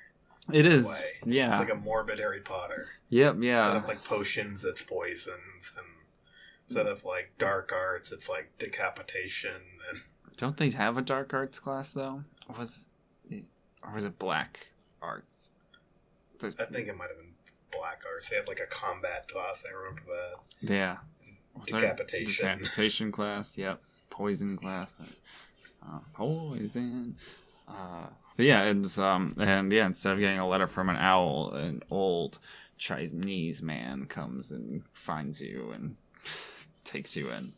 [0.51, 1.03] It is, way.
[1.25, 2.87] yeah, It's like a morbid Harry Potter.
[3.09, 3.63] yep, yeah.
[3.67, 5.85] Instead of like potions, it's poisons, and
[6.67, 9.61] instead of like dark arts, it's like decapitation.
[9.89, 10.01] And
[10.37, 12.23] Don't they have a dark arts class though?
[12.49, 12.87] Or was
[13.29, 13.43] it,
[13.83, 14.67] or was it black
[15.01, 15.53] arts?
[16.39, 17.33] The- I think it might have been
[17.71, 18.29] black arts.
[18.29, 19.63] They had like a combat class.
[19.69, 20.69] I remember that.
[20.73, 20.97] yeah.
[21.57, 22.57] Was there- Decapitation.
[22.59, 23.57] Decapitation class.
[23.57, 23.81] Yep.
[24.09, 24.99] Poison class.
[25.83, 27.15] Uh, poison.
[27.67, 28.07] Uh,
[28.37, 31.83] but yeah, it's um and yeah, instead of getting a letter from an owl, an
[31.89, 32.39] old
[32.77, 35.95] Chinese man comes and finds you and
[36.83, 37.53] takes you in.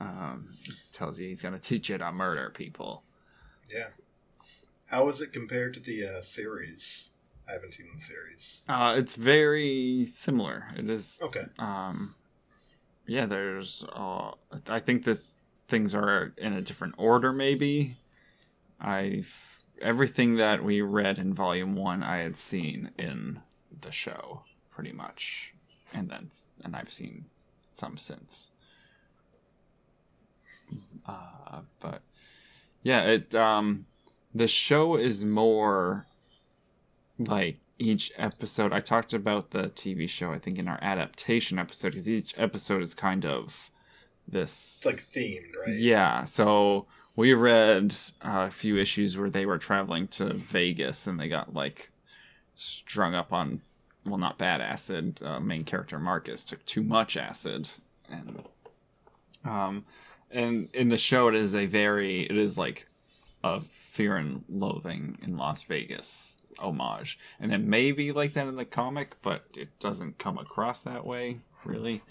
[0.00, 0.56] Um,
[0.92, 3.02] tells you he's gonna teach you to murder people.
[3.70, 3.88] Yeah.
[4.86, 7.10] How is it compared to the uh, series?
[7.48, 8.62] I haven't seen the series.
[8.68, 10.66] Uh, it's very similar.
[10.76, 11.20] It is.
[11.22, 11.44] Okay.
[11.58, 12.14] Um,
[13.06, 13.84] yeah, there's.
[13.92, 14.32] Uh,
[14.68, 15.36] I think this
[15.68, 17.32] things are in a different order.
[17.32, 17.96] Maybe.
[18.80, 23.40] I've everything that we read in volume one, I had seen in
[23.80, 25.54] the show, pretty much,
[25.92, 26.28] and then
[26.64, 27.26] and I've seen
[27.72, 28.52] some since.
[31.06, 32.02] Uh, but
[32.82, 33.86] yeah, it um,
[34.34, 36.06] the show is more
[37.18, 38.72] like each episode.
[38.72, 42.82] I talked about the TV show, I think, in our adaptation episode, because each episode
[42.82, 43.70] is kind of
[44.28, 45.76] this It's like themed, right?
[45.78, 46.24] yeah.
[46.24, 46.86] So
[47.16, 47.94] we read
[48.24, 51.90] uh, a few issues where they were traveling to Vegas and they got like
[52.54, 53.60] strung up on,
[54.06, 55.20] well, not bad acid.
[55.22, 57.68] Uh, main character Marcus took too much acid,
[58.10, 58.44] and
[59.44, 59.84] um,
[60.30, 62.86] and in the show it is a very, it is like
[63.42, 68.56] a Fear and Loathing in Las Vegas homage, and it may be like that in
[68.56, 72.02] the comic, but it doesn't come across that way really.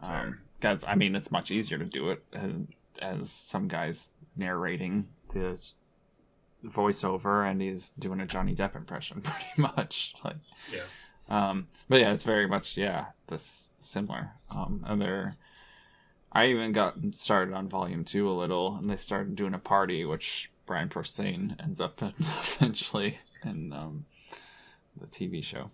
[0.00, 2.52] Um, because I mean, it's much easier to do it as,
[3.00, 4.10] as some guys
[4.40, 5.60] narrating the
[6.66, 10.14] voiceover, and he's doing a Johnny Depp impression, pretty much.
[10.24, 10.36] Like,
[10.72, 10.80] Yeah.
[11.28, 14.32] um, but yeah, it's very much yeah, this similar.
[14.50, 15.36] Um, and they're,
[16.32, 20.04] I even got started on volume two a little, and they started doing a party,
[20.04, 24.06] which Brian Posehn ends up in eventually in um,
[25.00, 25.70] the TV show.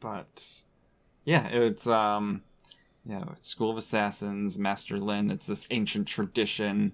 [0.00, 0.62] But
[1.24, 2.42] yeah, it's um,
[3.04, 5.30] yeah, School of Assassins, Master Lin.
[5.30, 6.92] It's this ancient tradition.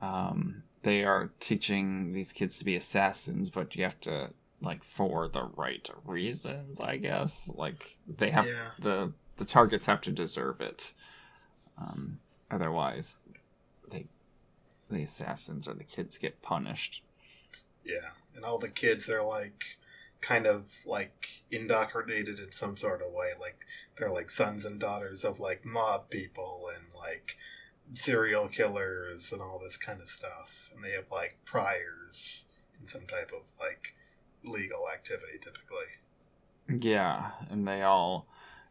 [0.00, 4.30] Um, they are teaching these kids to be assassins, but you have to
[4.60, 7.50] like for the right reasons, I guess.
[7.54, 8.70] Like they have Yeah.
[8.78, 10.92] the the targets have to deserve it.
[11.76, 12.20] Um,
[12.50, 13.16] otherwise,
[13.90, 14.06] they
[14.90, 17.02] the assassins or the kids get punished.
[17.84, 18.10] Yeah.
[18.36, 19.64] And all the kids are like
[20.24, 23.32] kind of like indoctrinated in some sort of way.
[23.38, 23.66] Like
[23.98, 27.36] they're like sons and daughters of like mob people and like
[27.92, 30.70] serial killers and all this kind of stuff.
[30.74, 32.46] And they have like priors
[32.80, 33.94] in some type of like
[34.42, 35.92] legal activity typically.
[36.68, 38.26] Yeah, and they all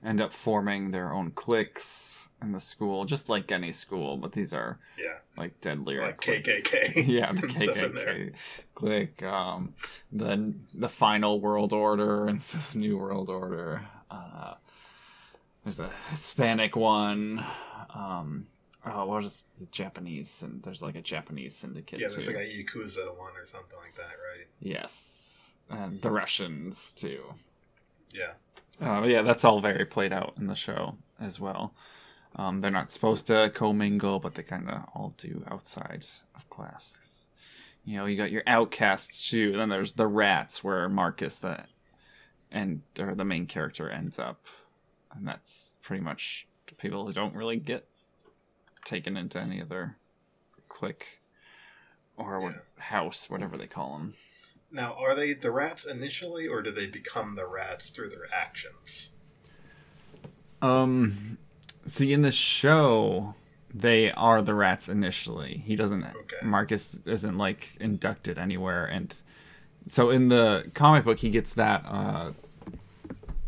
[0.06, 4.54] end up forming their own cliques in the school, just like any school, but these
[4.54, 5.18] are Yeah.
[5.38, 6.47] like deadlier Like cliques.
[6.49, 7.08] KKK.
[7.08, 8.06] yeah, the and stuff in there.
[8.16, 8.34] KKK
[8.76, 9.74] clique, um,
[10.12, 12.39] the the final world order and
[12.72, 13.86] the new world order.
[14.12, 14.56] Uh,
[15.64, 17.43] there's a Hispanic one.
[17.95, 18.47] Um,
[18.86, 20.41] oh, what is the Japanese?
[20.43, 22.34] And there's like a Japanese syndicate Yeah, there's too.
[22.34, 24.47] like a Yakuza one or something like that, right?
[24.60, 27.22] yes, and the Russians too.
[28.12, 28.34] Yeah.
[28.82, 31.74] Uh, yeah, that's all very played out in the show as well.
[32.36, 36.05] Um, they're not supposed to commingle, but they kind of all do outside
[36.36, 37.30] of class.
[37.86, 39.51] You know, you got your outcasts too.
[39.51, 41.65] Then there's the rats, where Marcus, the
[42.51, 44.45] and or the main character, ends up,
[45.15, 46.47] and that's pretty much
[46.78, 47.86] people who don't really get
[48.84, 49.97] taken into any other
[50.69, 51.21] clique
[52.17, 52.57] or Yeah.
[52.86, 54.13] house, whatever they call them.
[54.74, 59.11] Now, are they the rats initially, or do they become the rats through their actions?
[60.61, 61.38] Um,
[61.86, 63.36] see, in the show,
[63.74, 65.61] they are the rats initially.
[65.65, 66.03] He doesn't.
[66.03, 66.38] Okay.
[66.43, 69.13] Marcus isn't like inducted anywhere, and
[69.88, 71.84] so in the comic book, he gets that.
[71.86, 72.32] uh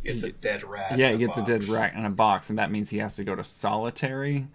[0.04, 0.98] It's a dead rat.
[1.00, 3.24] Yeah, he gets a dead rat in a box, and that means he has to
[3.24, 4.48] go to solitary.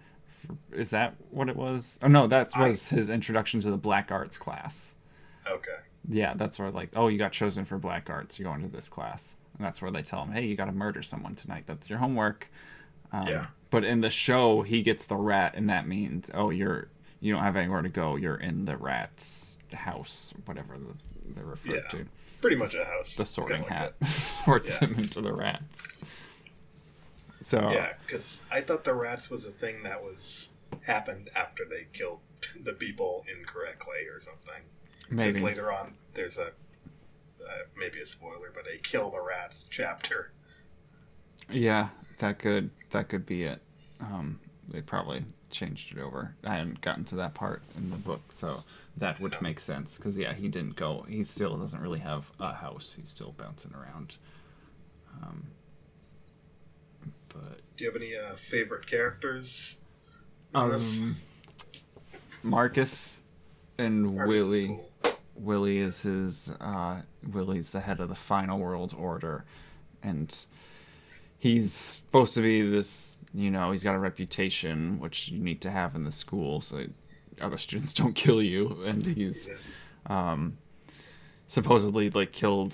[0.71, 1.99] Is that what it was?
[2.01, 4.95] Oh no, that I- was his introduction to the black arts class.
[5.49, 5.75] Okay.
[6.09, 8.39] Yeah, that's where like, oh, you got chosen for black arts.
[8.39, 10.71] You're going to this class, and that's where they tell him, hey, you got to
[10.71, 11.63] murder someone tonight.
[11.67, 12.49] That's your homework.
[13.11, 13.45] Um, Yeah.
[13.69, 16.87] But in the show, he gets the rat, and that means, oh, you're
[17.19, 18.15] you don't have anywhere to go.
[18.15, 21.99] You're in the rat's house, whatever the, they're referred Yeah.
[21.99, 22.05] to.
[22.41, 23.15] Pretty much a house.
[23.15, 24.87] The sorting like hat sorts Yeah.
[24.87, 25.87] him into the rats.
[27.41, 27.69] So.
[27.71, 30.49] Yeah, because I thought the rats was a thing that was
[30.83, 32.19] happened after they killed
[32.63, 34.63] the people incorrectly or something.
[35.11, 40.31] Maybe later on, there's a uh, maybe a spoiler, but a kill the rats chapter.
[41.49, 41.89] Yeah,
[42.19, 43.61] that could that could be it.
[43.99, 46.33] Um, they probably changed it over.
[46.45, 48.63] I hadn't gotten to that part in the book, so
[48.97, 49.39] that would Yeah.
[49.41, 49.97] make sense.
[49.97, 51.01] Because yeah, he didn't go.
[51.09, 52.95] He still doesn't really have a house.
[52.97, 54.17] He's still bouncing around.
[55.21, 55.47] Um,
[57.29, 59.77] but Do you have any uh, favorite characters?
[60.55, 61.17] um,
[62.43, 63.21] Marcus
[63.77, 64.67] and Marcus Willie.
[64.67, 64.90] cool.
[65.41, 69.45] Willie is his uh Willie's the head of the final world order
[70.03, 70.45] and
[71.37, 75.71] he's supposed to be this you know he's got a reputation which you need to
[75.71, 76.85] have in the school so
[77.41, 79.49] other students don't kill you and he's
[80.05, 80.57] um
[81.47, 82.73] supposedly like killed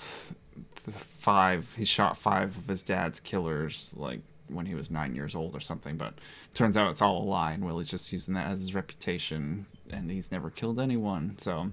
[0.92, 1.74] five.
[1.76, 5.60] He shot five of his dad's killers like when he was nine years old or
[5.60, 5.98] something.
[5.98, 6.14] But
[6.54, 10.10] turns out it's all a lie, and Willie's just using that as his reputation, and
[10.10, 11.38] he's never killed anyone.
[11.40, 11.72] So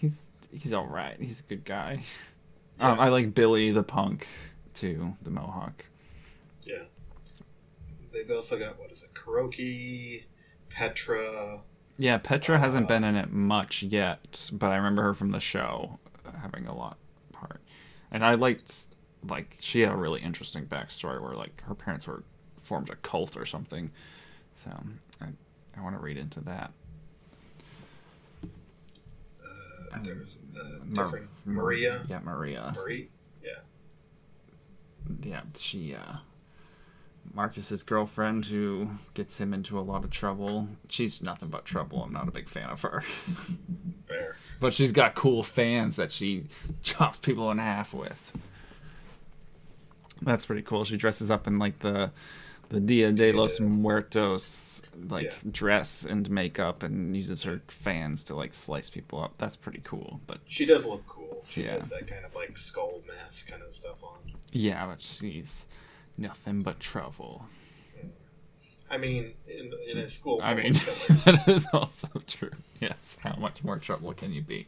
[0.00, 0.20] he's
[0.52, 1.16] he's all right.
[1.20, 2.02] He's a good guy.
[2.78, 2.92] Yeah.
[2.92, 4.26] Um, I like Billy the punk
[4.72, 5.84] too, the Mohawk.
[6.62, 6.84] Yeah.
[8.10, 10.24] They've also got what is it, KarOki,
[10.70, 11.60] Petra.
[11.98, 15.40] Yeah, Petra uh, hasn't been in it much yet, but I remember her from the
[15.40, 15.98] show
[16.40, 16.96] having a lot
[17.32, 17.60] part.
[18.10, 18.86] And I liked
[19.28, 22.22] like she had a really interesting backstory where like her parents were
[22.58, 23.90] formed a cult or something.
[24.54, 24.70] So
[25.20, 25.26] I
[25.76, 26.72] I want to read into that.
[29.92, 32.02] Uh, there was uh, Mar- Maria.
[32.08, 32.72] Yeah, Maria.
[32.76, 33.08] Marie.
[33.42, 33.50] Yeah.
[35.22, 36.18] Yeah, she uh
[37.32, 40.68] Marcus's girlfriend who gets him into a lot of trouble.
[40.88, 42.02] She's nothing but trouble.
[42.02, 43.02] I'm not a big fan of her.
[44.00, 44.36] Fair.
[44.58, 46.44] But she's got cool fans that she
[46.82, 48.32] chops people in half with.
[50.22, 50.84] That's pretty cool.
[50.84, 52.10] She dresses up in like the
[52.68, 54.44] the Dia de los Muertos
[55.08, 55.50] like yeah.
[55.50, 59.34] dress and makeup and uses her fans to like slice people up.
[59.38, 60.20] That's pretty cool.
[60.26, 61.44] But she does look cool.
[61.48, 61.72] She yeah.
[61.72, 64.18] has that kind of like skull mask kind of stuff on.
[64.52, 65.66] Yeah, but she's
[66.16, 67.46] nothing but trouble.
[68.90, 70.40] I mean, in, in a school.
[70.42, 70.72] I mean,
[71.24, 72.50] that is also true.
[72.80, 73.18] Yes.
[73.22, 74.66] How much more trouble can you be?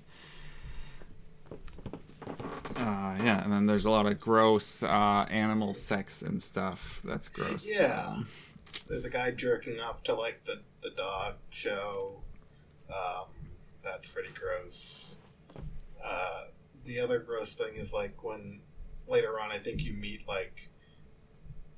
[2.76, 7.01] Uh, yeah, and then there's a lot of gross uh, animal sex and stuff.
[7.05, 7.66] That's gross.
[7.68, 8.07] Yeah.
[8.07, 8.28] Um,
[8.89, 12.23] there's a guy jerking off to like the, the dog show.
[12.89, 13.27] Um,
[13.83, 15.16] that's pretty gross.
[16.05, 16.45] Uh,
[16.85, 18.61] the other gross thing is like when
[19.09, 20.68] later on, I think you meet like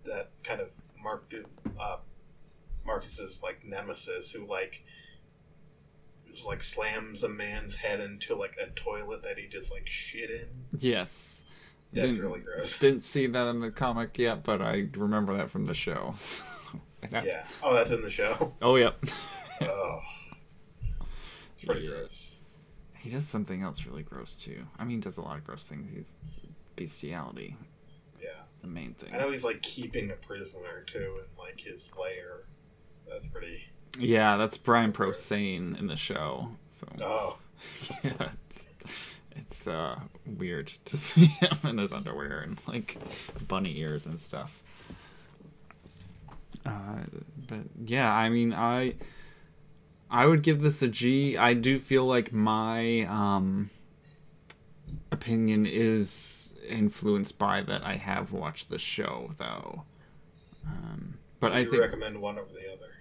[0.04, 0.70] that kind of
[1.02, 1.32] Mark
[1.78, 1.98] uh,
[2.84, 4.82] Marcus's like nemesis who like
[6.30, 10.30] just like slams a man's head into like a toilet that he just like shit
[10.30, 10.64] in.
[10.78, 11.42] Yes.
[11.92, 12.78] That's didn't, really gross.
[12.78, 16.14] Didn't see that in the comic yet, but I remember that from the show.
[17.12, 17.44] yeah.
[17.62, 18.54] Oh, that's in the show.
[18.62, 18.96] Oh, yep.
[19.62, 20.00] oh.
[21.54, 21.90] It's pretty yeah.
[21.90, 22.36] gross.
[22.98, 24.64] He does something else really gross too.
[24.78, 25.90] I mean, he does a lot of gross things.
[25.94, 26.16] He's
[26.76, 27.56] bestiality
[28.20, 28.28] Yeah.
[28.62, 29.14] the main thing.
[29.14, 32.44] I know he's like keeping a prisoner too in like his lair.
[33.08, 33.64] That's pretty.
[33.98, 36.48] Yeah, that's Brian Posehn in the show.
[36.70, 36.86] So.
[37.00, 37.38] Oh.
[38.04, 38.68] yeah, it's,
[39.36, 42.96] it's uh, weird to see him in his underwear and like
[43.46, 44.62] bunny ears and stuff.
[46.64, 47.02] Uh,
[47.48, 48.94] but yeah, I mean, I
[50.10, 51.36] I would give this a G.
[51.36, 53.70] I do feel like my um
[55.10, 59.84] opinion is influenced by that I have watched the show though.
[60.66, 62.92] Um, but would I think recommend one over the other.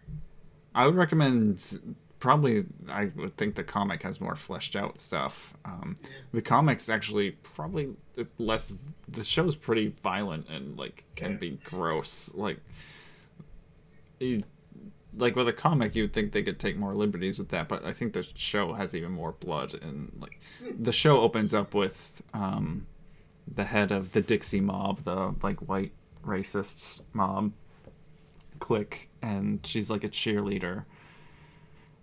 [0.75, 2.65] I would recommend probably.
[2.89, 5.53] I would think the comic has more fleshed out stuff.
[5.65, 5.97] Um,
[6.31, 7.95] the comics actually probably
[8.37, 8.73] less.
[9.07, 11.37] The show's pretty violent and like can yeah.
[11.37, 12.33] be gross.
[12.33, 12.59] Like,
[14.23, 14.45] it,
[15.15, 17.93] like with a comic, you'd think they could take more liberties with that, but I
[17.93, 20.39] think the show has even more blood and like
[20.79, 22.87] the show opens up with um,
[23.47, 25.91] the head of the Dixie mob, the like white
[26.25, 27.51] racist mob
[28.59, 30.85] clique, and she's like a cheerleader.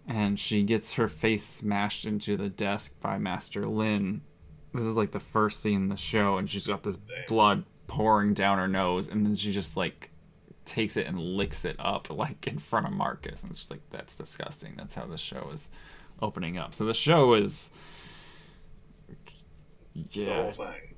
[0.06, 4.22] And she gets her face smashed into the desk by Master Lin.
[4.74, 6.96] This is like the first scene in the show, and she's got this
[7.28, 10.09] blood pouring down her nose, and then she just like
[10.70, 13.82] takes it and licks it up like in front of Marcus, and it's just like
[13.90, 14.74] that's disgusting.
[14.76, 15.68] That's how the show is
[16.22, 16.74] opening up.
[16.74, 17.70] So the show is
[20.10, 20.52] yeah,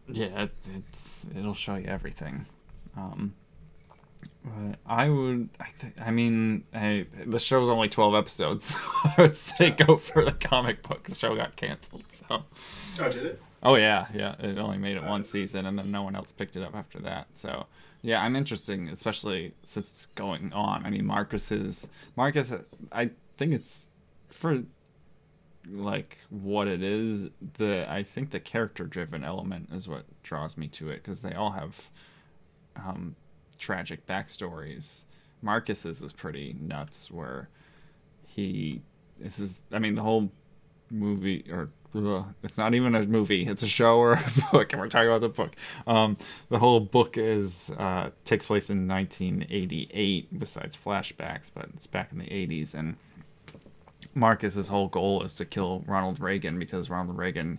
[0.08, 2.46] yeah, it, it's it'll show you everything.
[2.96, 3.34] Um,
[4.84, 8.76] I would, I think, I mean, the show's only twelve episodes.
[9.02, 11.08] So I would say go for the comic book.
[11.08, 12.04] The show got canceled.
[12.10, 12.44] So.
[13.00, 13.42] Oh, did it?
[13.62, 14.34] Oh yeah, yeah.
[14.38, 17.00] It only made it one season, and then no one else picked it up after
[17.00, 17.26] that.
[17.34, 17.66] So
[18.00, 20.84] yeah, I'm interesting, especially since it's going on.
[20.84, 22.52] I mean, Marcus is Marcus.
[22.90, 23.88] I think it's
[24.28, 24.64] for
[25.70, 27.28] like what it is
[27.58, 31.32] the i think the character driven element is what draws me to it because they
[31.34, 31.88] all have
[32.74, 33.14] um,
[33.62, 35.04] tragic backstories.
[35.40, 37.48] Marcus's is pretty nuts where
[38.26, 38.82] he
[39.18, 40.30] this is i mean the whole
[40.90, 44.80] movie or ugh, it's not even a movie it's a show or a book and
[44.80, 45.54] we're talking about the book.
[45.86, 46.16] Um,
[46.48, 52.18] the whole book is uh, takes place in 1988 besides flashbacks but it's back in
[52.18, 52.96] the 80s and
[54.14, 57.58] Marcus's whole goal is to kill Ronald Reagan because Ronald Reagan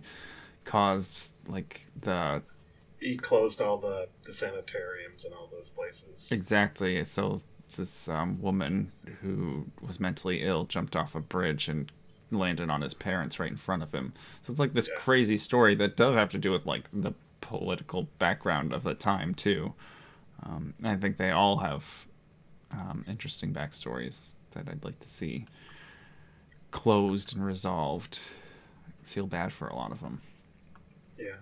[0.64, 2.42] caused like the
[3.04, 6.30] he closed all the, the sanitariums and all those places.
[6.32, 7.04] Exactly.
[7.04, 7.42] So
[7.76, 11.92] this um, woman who was mentally ill jumped off a bridge and
[12.30, 14.14] landed on his parents right in front of him.
[14.42, 14.94] So it's like this Yeah.
[14.98, 19.34] crazy story that does have to do with like the political background of the time
[19.34, 19.74] too.
[20.42, 22.06] Um, I think they all have
[22.72, 25.44] um, interesting backstories that I'd like to see
[26.70, 28.18] closed and resolved.
[29.02, 30.22] feel bad for a lot of them.
[31.18, 31.36] Yeah.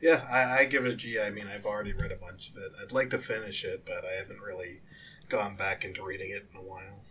[0.00, 1.20] Yeah, I, I give it a G.
[1.20, 2.72] I mean, I've already read a bunch of it.
[2.80, 4.80] I'd like to finish it, but I haven't really
[5.28, 7.04] gone back into reading it in a while.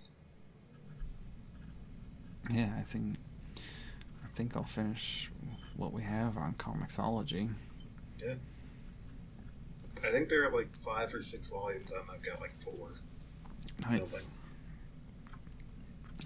[2.52, 3.18] Yeah, I think
[4.24, 5.30] I think I'll finish
[5.76, 7.54] what we have on Comixology.
[8.24, 8.36] Yeah.
[10.04, 12.94] I think there are like five or six volumes, and I've got like four.
[13.90, 14.28] Nice.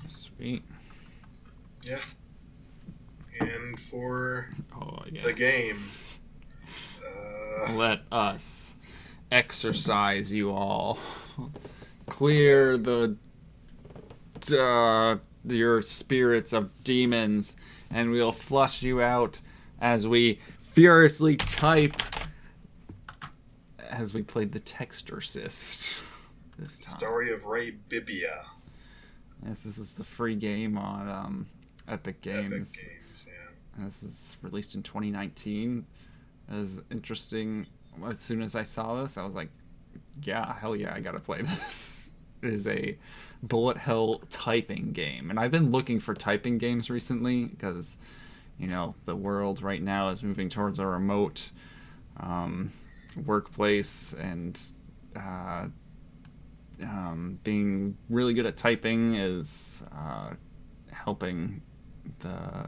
[0.08, 0.64] Sweet.
[1.84, 2.00] Yeah.
[3.40, 4.50] And for
[4.80, 5.24] Oh yeah.
[5.24, 5.78] the game,
[7.72, 8.76] Let us
[9.32, 11.00] exercise you all.
[12.08, 13.18] Clear the
[14.52, 17.56] uh, your spirits of demons,
[17.90, 19.40] and we'll flush you out
[19.80, 21.96] as we furiously type
[23.90, 26.00] as we played the Textorcist
[26.58, 26.96] this time.
[26.96, 28.44] story of Ray Bibbia.
[29.46, 31.48] Yes, this is the free game on um,
[31.88, 32.74] Epic Games.
[32.74, 33.86] Epic Games, yeah.
[33.86, 35.86] This is released in 2019.
[36.50, 37.66] Was interesting.
[38.08, 39.50] As soon as I saw this, I was like,
[40.22, 42.12] yeah, hell yeah, I gotta play this.
[42.42, 42.98] It is a
[43.42, 45.30] bullet hell typing game.
[45.30, 47.98] And I've been looking for typing games recently because,
[48.58, 51.52] you know, the world right now is moving towards a remote
[52.18, 52.72] um,
[53.26, 54.60] workplace and
[55.16, 55.68] uh,
[56.82, 60.32] um, being really good at typing is uh,
[60.92, 61.62] helping
[62.20, 62.68] the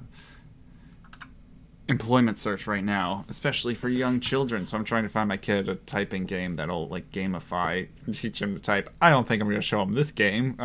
[1.88, 4.66] employment search right now, especially for young children.
[4.66, 8.56] So I'm trying to find my kid a typing game that'll like gamify, teach him
[8.56, 8.90] to type.
[9.02, 10.58] I don't think I'm going to show him this game.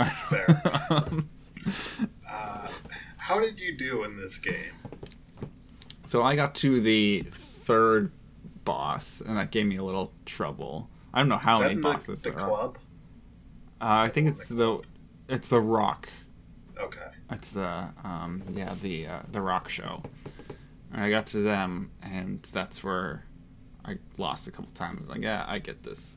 [0.91, 1.29] Um,
[2.33, 2.69] Uh,
[3.17, 4.73] how did you do in this game?
[6.07, 7.23] so I got to the
[7.65, 8.11] third
[8.65, 10.89] boss, and that gave me a little trouble.
[11.13, 12.69] I don't know how many in the, bosses the there are.
[12.69, 12.71] Uh,
[13.81, 14.81] I think it's the
[15.29, 16.09] it's the Rock.
[16.79, 17.01] Okay.
[17.31, 20.03] It's the um yeah the uh, the Rock show.
[20.93, 23.25] And I got to them, and that's where
[23.85, 25.09] I lost a couple times.
[25.09, 26.17] Like yeah, I get this,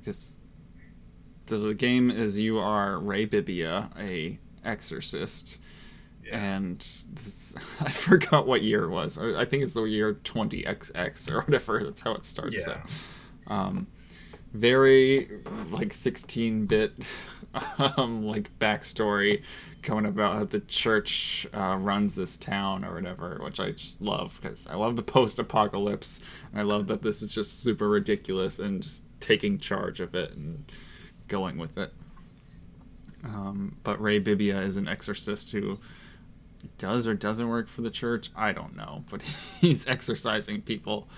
[0.00, 0.36] because
[1.46, 5.58] the game is you are Ray Bibbia, a exorcist,
[6.24, 6.38] Yeah.
[6.38, 6.78] and
[7.12, 9.18] this, I forgot what year it was.
[9.18, 11.82] I I think it's the year 20XX or whatever.
[11.84, 12.56] That's how it starts.
[12.56, 12.82] Yeah.
[13.46, 13.88] Um,
[14.54, 15.28] very
[15.70, 16.92] like 16 bit
[17.96, 19.42] um, like backstory
[19.82, 24.38] coming about how the church uh, runs this town or whatever, which I just love
[24.40, 26.20] because I love the post apocalypse.
[26.50, 30.32] And I love that this is just super ridiculous and just taking charge of it
[30.32, 30.64] and
[31.28, 31.92] going with it.
[33.24, 35.78] Um, but Ray Bibbia is an exorcist who
[36.78, 38.30] does or doesn't work for the church.
[38.36, 39.22] I don't know, but
[39.60, 41.08] he's exorcising people,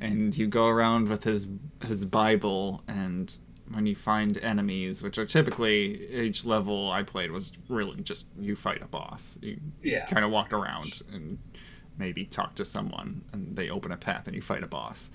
[0.00, 1.48] and you go around with his
[1.86, 3.36] his Bible, and
[3.72, 8.56] when you find enemies, which are typically each level I played was really just you
[8.56, 9.38] fight a boss.
[9.42, 10.06] You Yeah.
[10.06, 11.38] kind of walk around and
[11.98, 15.10] maybe talk to someone, and they open a path, and you fight a boss.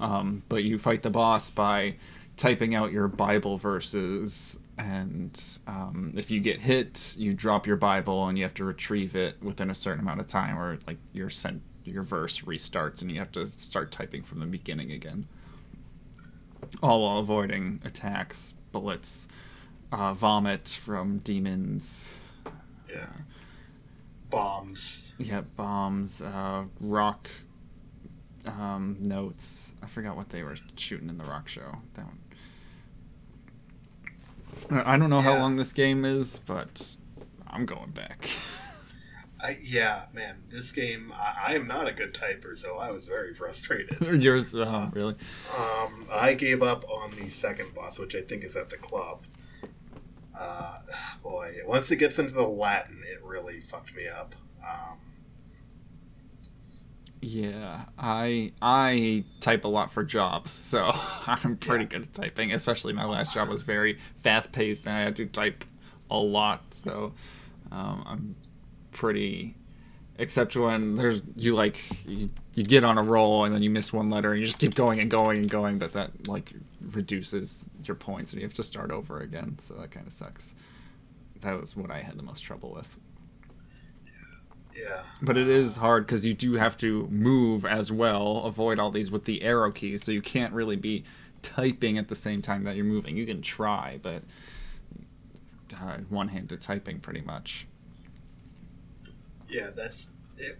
[0.00, 1.96] Um, but you fight the boss by
[2.36, 8.26] typing out your Bible verses, and um, if you get hit, you drop your Bible,
[8.26, 11.28] and you have to retrieve it within a certain amount of time, or like your
[11.30, 15.26] sent your verse restarts, and you have to start typing from the beginning again.
[16.82, 19.28] All while avoiding attacks, bullets,
[19.90, 22.10] uh, vomit from demons,
[22.90, 23.06] Yeah.
[24.30, 25.12] Bombs.
[25.18, 27.28] yeah, bombs, uh, rock
[28.46, 29.72] um, notes.
[29.82, 31.78] I forgot what they were shooting in the rock show.
[31.94, 32.18] That one.
[34.84, 36.96] I I don't know how long this game is, but
[37.46, 38.28] I'm going back.
[39.42, 43.06] I, yeah, man, this game, I, I am not a good typer, so I was
[43.08, 44.00] very frustrated.
[44.22, 45.16] Yours, uh, really?
[45.56, 49.24] Um, I gave up on the second boss, which I think is at the club.
[50.38, 50.78] Uh,
[51.22, 54.34] boy, once it gets into the Latin, it really fucked me up.
[54.62, 54.98] Um,
[57.20, 60.90] Yeah, I I type a lot for jobs, so
[61.26, 61.88] I'm pretty Yeah.
[61.88, 62.52] good at typing.
[62.52, 65.64] Especially my last job was very fast paced, and I had to type
[66.10, 66.74] a lot.
[66.74, 67.14] So
[67.70, 68.36] um, I'm
[68.92, 69.56] pretty.
[70.18, 73.92] Except when there's you like you, you get on a roll and then you miss
[73.92, 76.52] one letter and you just keep going and going and going, but that like
[76.92, 79.56] reduces your points and you have to start over again.
[79.58, 80.54] So that kind of sucks.
[81.40, 83.00] That was what I had the most trouble with.
[84.76, 85.02] yeah.
[85.20, 89.10] But it is hard because you do have to move as well, avoid all these
[89.10, 91.04] with the arrow keys, so you can't really be
[91.42, 93.16] typing at the same time that you're moving.
[93.16, 94.22] You can try, but
[95.74, 97.66] uh, one-handed typing, pretty much.
[99.52, 100.10] Yeah, that's.
[100.38, 100.58] It.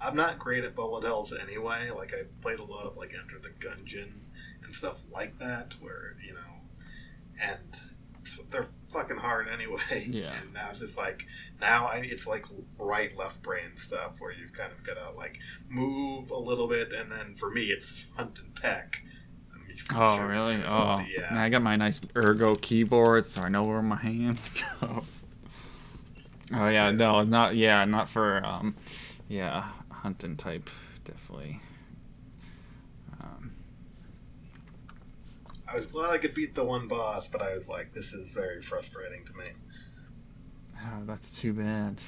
[0.00, 1.90] I'm not great at bullet hells anyway.
[1.90, 4.12] Like I played a lot of like Enter the Gungeon
[4.64, 6.40] and stuff like that, where you know,
[7.40, 7.58] and
[8.50, 10.06] they're fucking hard anyway.
[10.10, 10.32] Yeah.
[10.40, 11.26] And now it's just like
[11.60, 12.46] now I it's like
[12.78, 15.38] right left brain stuff where you kind of gotta like
[15.68, 19.02] move a little bit, and then for me it's hunt and peck.
[19.54, 20.62] I mean, I'm Oh, sure really?
[20.66, 21.28] Oh, yeah.
[21.30, 25.02] Uh, I got my nice ergo keyboard, so I know where my hands go.
[26.52, 28.74] Oh yeah, no, not yeah, not for um,
[29.28, 30.68] yeah, hunting type,
[31.04, 31.60] definitely.
[33.20, 33.52] Um,
[35.70, 38.30] I was glad I could beat the one boss, but I was like, this is
[38.30, 39.44] very frustrating to me.
[40.82, 42.02] oh, that's too bad.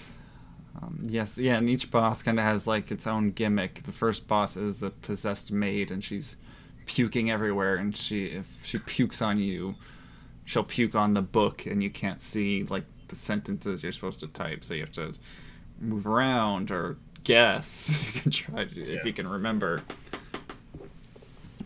[0.81, 3.83] Um, yes, yeah, and each boss kind of has like its own gimmick.
[3.83, 6.37] The first boss is the possessed maid, and she's
[6.87, 7.77] puking everywhere.
[7.77, 9.77] And she, if she pukes on you,
[10.45, 14.27] she'll puke on the book, and you can't see like the sentences you're supposed to
[14.29, 14.65] type.
[14.65, 15.13] So you have to
[15.81, 18.03] move around or guess.
[18.15, 18.99] You can try to, Yeah.
[18.99, 19.83] if you can remember.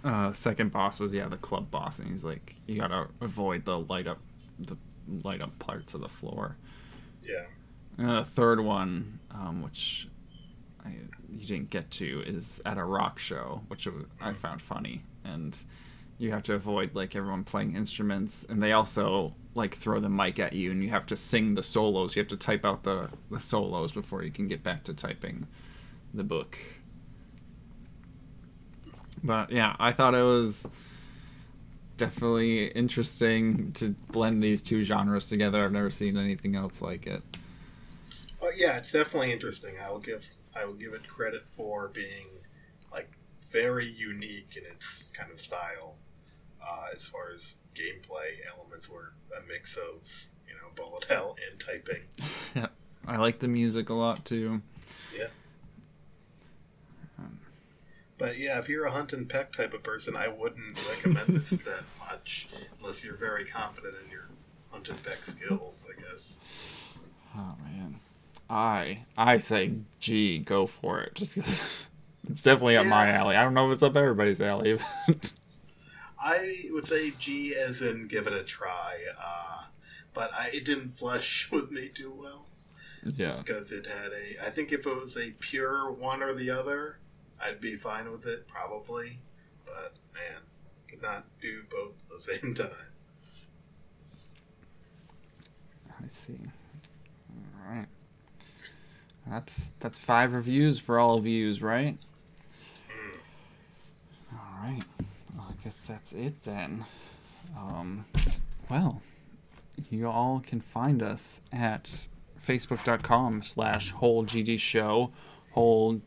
[0.04, 3.78] Uh, second boss was yeah the club boss, and he's like you gotta avoid the
[3.78, 4.18] light up
[4.58, 4.76] the
[5.24, 6.56] light up parts of the floor.
[7.26, 7.44] Yeah.
[7.98, 10.06] And the third one, um, which
[10.84, 10.90] I,
[11.32, 15.58] you didn't get to, is at a rock show, which was, I found funny, and
[16.18, 20.38] you have to avoid like everyone playing instruments, and they also like throw the mic
[20.38, 22.16] at you, and you have to sing the solos.
[22.16, 25.46] You have to type out the the solos before you can get back to typing
[26.14, 26.58] the book.
[29.22, 30.68] But yeah, I thought it was
[31.96, 35.64] definitely interesting to blend these two genres together.
[35.64, 37.22] I've never seen anything else like it.
[38.40, 39.74] Well, yeah, it's definitely interesting.
[39.84, 42.26] I will give I will give it credit for being
[42.92, 43.10] like
[43.50, 45.96] very unique in its kind of style,
[46.68, 51.60] uh, as far as gameplay elements were a mix of you know bullet hell and
[51.60, 52.02] typing.
[52.54, 52.68] Yeah,
[53.06, 54.62] I like the music a lot too.
[55.16, 55.26] Yeah.
[58.18, 61.50] But yeah, if you're a hunt and peck type of person, I wouldn't recommend this
[61.64, 62.48] that much
[62.78, 64.28] unless you're very confident in your
[64.70, 65.84] hunt and peck skills.
[65.86, 66.40] I guess.
[67.36, 68.00] Oh man,
[68.48, 71.14] I I say, gee, go for it.
[71.14, 71.86] Just 'cause
[72.30, 73.36] it's definitely up my alley.
[73.36, 74.78] I don't know if it's up everybody's alley.
[75.06, 75.34] But
[76.18, 79.64] I would say G as in give it a try, uh,
[80.14, 82.46] but I, it didn't flush with me too well.
[83.04, 84.46] yeah, because it had a.
[84.46, 86.98] I think if it was a pure one or the other,
[87.40, 89.18] I'd be fine with it probably.
[89.64, 90.40] But man,
[90.88, 92.70] could not do both at the same time.
[96.02, 96.38] I see.
[97.30, 97.86] All right,
[99.26, 101.98] that's that's five reviews for all of views, right?
[104.32, 104.82] All right.
[105.66, 106.84] Guess that's it then.
[107.58, 108.04] Um,
[108.70, 109.02] well,
[109.90, 112.06] you all can find us at
[112.40, 115.10] facebook.com slash whole GD show.
[115.54, 116.02] Whole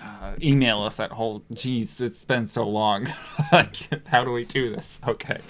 [0.00, 1.42] uh, email us at whole.
[1.52, 3.04] Jeez, it's been so long.
[4.06, 5.02] How do we do this?
[5.06, 5.40] Okay.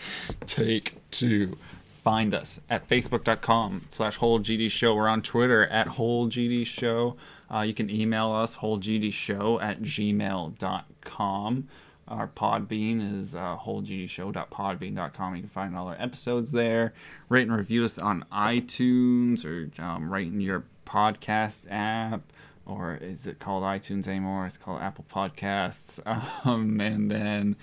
[0.48, 1.56] Take two.
[2.02, 4.96] Find us at facebook.com slash whole GD show.
[4.96, 7.14] We're on Twitter at whole GD show.
[7.54, 11.68] Uh, you can email us wholegdshow at gmail.com.
[12.08, 15.34] Our Podbean is uh, wholegdshow.podbean.com.
[15.34, 16.94] You can find all our episodes there.
[17.28, 22.22] Rate and review us on iTunes or um, in your podcast app.
[22.64, 24.46] Or is it called iTunes anymore?
[24.46, 26.00] It's called Apple Podcasts.
[26.44, 27.56] Um, and then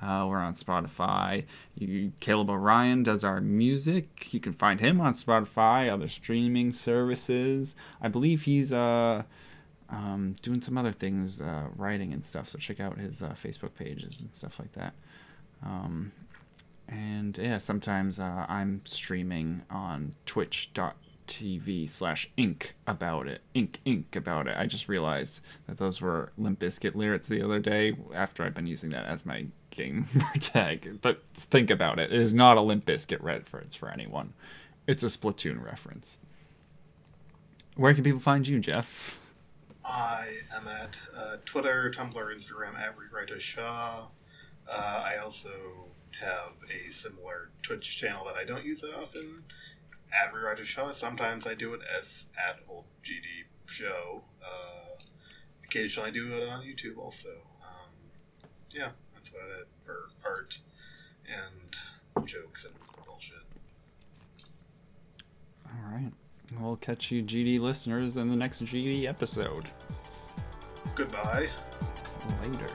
[0.00, 1.44] uh, we're on Spotify.
[1.76, 4.32] You, Caleb Orion does our music.
[4.32, 7.76] You can find him on Spotify, other streaming services.
[8.00, 9.22] I believe he's uh,
[9.92, 12.48] um, doing some other things, uh, writing and stuff.
[12.48, 14.94] So check out his uh, Facebook pages and stuff like that.
[15.64, 16.12] Um,
[16.88, 23.42] and yeah, sometimes uh, I'm streaming on twitch.tv slash ink about it.
[23.54, 24.56] Ink, ink about it.
[24.56, 28.66] I just realized that those were Limp Bizkit lyrics the other day after I've been
[28.66, 30.06] using that as my game
[30.40, 31.00] tag.
[31.02, 32.12] But think about it.
[32.12, 34.32] It is not a Limp Bizkit reference for anyone.
[34.86, 36.18] It's a Splatoon reference.
[37.76, 39.21] Where can people find you, Geoff?
[39.84, 44.08] I am at uh, Twitter, Tumblr, Instagram at Rewrite Shaw.
[44.68, 45.88] Uh, I also
[46.20, 49.44] have a similar Twitch channel that I don't use that often
[50.12, 50.92] at Rewrite Shaw.
[50.92, 54.22] Sometimes I do it as at Old GD Show.
[54.42, 55.00] Uh,
[55.64, 57.30] occasionally I do it on YouTube also.
[57.62, 57.90] Um,
[58.70, 60.60] yeah, that's about it for art
[61.26, 63.38] and jokes and bullshit.
[65.66, 66.12] All right.
[66.60, 69.68] We'll catch you, GD listeners, in the next GD episode.
[70.94, 71.48] Goodbye.
[72.42, 72.68] Later.